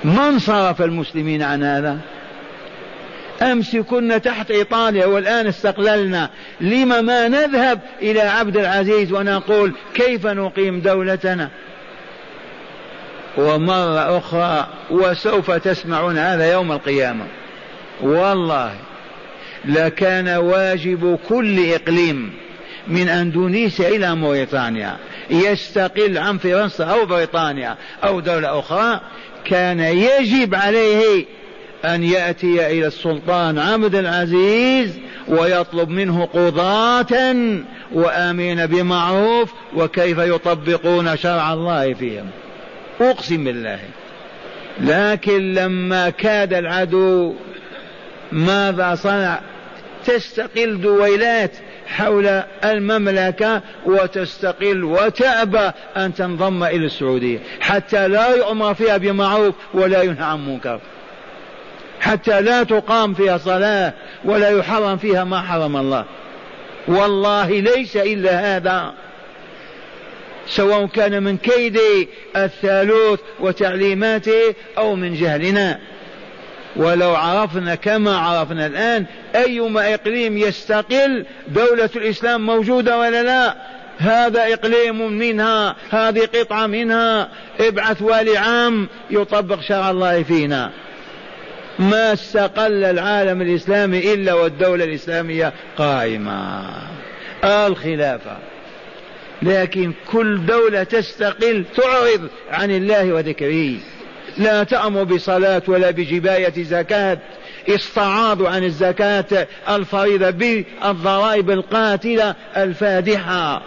من 0.03 0.39
صرف 0.39 0.81
المسلمين 0.81 1.41
عن 1.41 1.63
هذا؟ 1.63 1.97
أمس 3.41 3.75
كنا 3.75 4.17
تحت 4.17 4.51
إيطاليا 4.51 5.05
والآن 5.05 5.47
استقللنا. 5.47 6.29
لم 6.61 7.05
ما 7.05 7.27
نذهب 7.27 7.79
إلى 8.01 8.21
عبد 8.21 8.57
العزيز 8.57 9.11
ونقول 9.11 9.73
كيف 9.93 10.25
نقيم 10.27 10.79
دولتنا؟ 10.79 11.49
ومرة 13.37 14.17
أخرى 14.17 14.67
وسوف 14.91 15.51
تسمعون 15.51 16.17
هذا 16.17 16.51
يوم 16.51 16.71
القيامة. 16.71 17.25
والله 18.01 18.71
لكان 19.65 20.29
واجب 20.29 21.19
كل 21.29 21.73
إقليم 21.73 22.33
من 22.87 23.09
أندونيسيا 23.09 23.89
إلى 23.89 24.15
موريتانيا 24.15 24.97
يستقل 25.29 26.17
عن 26.17 26.37
فرنسا 26.37 26.83
أو 26.83 27.05
بريطانيا 27.05 27.75
أو 28.03 28.19
دولة 28.19 28.59
أخرى 28.59 29.01
كان 29.45 29.79
يجب 29.79 30.55
عليه 30.55 31.25
أن 31.85 32.03
يأتي 32.03 32.67
إلى 32.67 32.87
السلطان 32.87 33.59
عبد 33.59 33.95
العزيز 33.95 34.99
ويطلب 35.27 35.89
منه 35.89 36.25
قضاة 36.25 37.35
وآمين 37.91 38.65
بمعروف 38.65 39.53
وكيف 39.75 40.17
يطبقون 40.17 41.17
شرع 41.17 41.53
الله 41.53 41.93
فيهم. 41.93 42.25
أقسم 43.01 43.43
بالله. 43.43 43.79
لكن 44.79 45.53
لما 45.53 46.09
كاد 46.09 46.53
العدو 46.53 47.35
ماذا 48.31 48.95
صنع؟ 48.95 49.39
تستقل 50.05 50.81
دويلات 50.81 51.51
حول 51.87 52.27
المملكة 52.63 53.61
وتستقل 53.85 54.83
وتأبى 54.83 55.71
أن 55.97 56.13
تنضم 56.13 56.63
إلى 56.63 56.85
السعودية. 56.85 57.39
حتى 57.61 58.07
لا 58.07 58.35
يؤمر 58.35 58.73
فيها 58.73 58.97
بمعروف 58.97 59.55
ولا 59.73 60.01
ينهى 60.01 60.23
عن 60.23 60.45
منكر. 60.45 60.79
حتى 62.01 62.41
لا 62.41 62.63
تقام 62.63 63.13
فيها 63.13 63.37
صلاة 63.37 63.93
ولا 64.25 64.49
يحرم 64.49 64.97
فيها 64.97 65.23
ما 65.23 65.41
حرم 65.41 65.77
الله. 65.77 66.05
والله 66.87 67.49
ليس 67.49 67.97
إلا 67.97 68.57
هذا. 68.57 68.93
سواء 70.49 70.85
كان 70.85 71.23
من 71.23 71.37
كيد 71.37 71.79
الثالوث 72.35 73.19
وتعليماته 73.39 74.55
أو 74.77 74.95
من 74.95 75.13
جهلنا. 75.13 75.79
ولو 76.75 77.15
عرفنا 77.15 77.75
كما 77.75 78.17
عرفنا 78.17 78.65
الآن 78.65 79.05
أيما 79.35 79.93
إقليم 79.93 80.37
يستقل 80.37 81.25
دولة 81.47 81.89
الإسلام 81.95 82.45
موجودة 82.45 82.97
ولا 82.97 83.23
لا. 83.23 83.55
هذا 83.97 84.53
إقليم 84.53 85.11
منها 85.11 85.75
هذه 85.89 86.27
قطعة 86.35 86.67
منها. 86.67 87.29
ابعث 87.59 88.01
والي 88.01 88.37
عام 88.37 88.87
يطبق 89.11 89.61
شرع 89.61 89.91
الله 89.91 90.23
فينا. 90.23 90.71
ما 91.79 92.13
استقل 92.13 92.83
العالم 92.83 93.41
الإسلامي 93.41 94.13
إلا 94.13 94.33
والدولة 94.33 94.83
الإسلامية 94.83 95.53
قائمة. 95.77 96.63
الخلافة. 97.43 98.37
لكن 99.41 99.93
كل 100.11 100.45
دولة 100.45 100.83
تستقل 100.83 101.65
تعرض 101.75 102.29
عن 102.51 102.71
الله 102.71 103.13
وذكره. 103.13 103.71
لا 104.37 104.63
تأمر 104.63 105.03
بصلاة 105.03 105.61
ولا 105.67 105.91
بجباية 105.91 106.63
زكاة. 106.63 107.17
استعاضوا 107.69 108.49
عن 108.49 108.63
الزكاة 108.63 109.47
الفريضة 109.69 110.29
بالضرائب 110.29 111.51
القاتلة 111.51 112.35
الفادحة. 112.57 113.61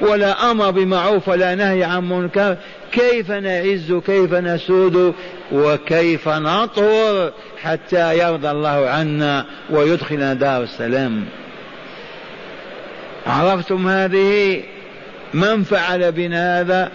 ولا 0.00 0.50
أمر 0.50 0.70
بمعروف 0.70 1.28
ولا 1.28 1.54
نهي 1.54 1.84
عن 1.84 2.08
منكر. 2.08 2.56
كيف 2.92 3.30
نعز 3.30 3.92
كيف 4.06 4.32
نسود 4.34 5.14
وكيف 5.52 6.28
نطهر 6.28 7.32
حتى 7.62 8.18
يرضى 8.18 8.50
الله 8.50 8.88
عنا 8.88 9.46
ويدخلنا 9.70 10.34
دار 10.34 10.62
السلام. 10.62 11.24
عرفتم 13.26 13.88
هذه؟ 13.88 14.62
من 15.34 15.62
فعل 15.62 16.12
بنا 16.12 16.60
هذا؟ 16.60 16.92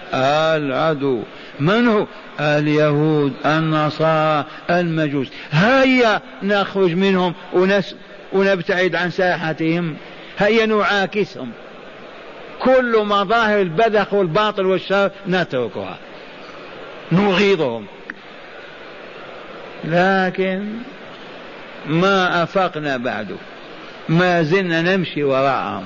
العدو. 0.57 1.23
من 1.59 1.87
هو؟ 1.87 2.05
اليهود 2.39 3.33
النصارى 3.45 4.45
المجوس. 4.69 5.27
هيا 5.51 6.21
نخرج 6.43 6.93
منهم 6.93 7.33
ونس 7.53 7.95
ونبتعد 8.33 8.95
عن 8.95 9.09
ساحتهم. 9.09 9.95
هيا 10.37 10.65
نعاكسهم. 10.65 11.51
كل 12.59 13.03
مظاهر 13.05 13.61
البذخ 13.61 14.13
والباطل 14.13 14.65
والشر 14.65 15.11
نتركها. 15.27 15.97
نغيظهم. 17.11 17.85
لكن 19.83 20.73
ما 21.87 22.43
أفقنا 22.43 22.97
بعد. 22.97 23.35
ما 24.09 24.43
زلنا 24.43 24.81
نمشي 24.81 25.23
وراءهم. 25.23 25.83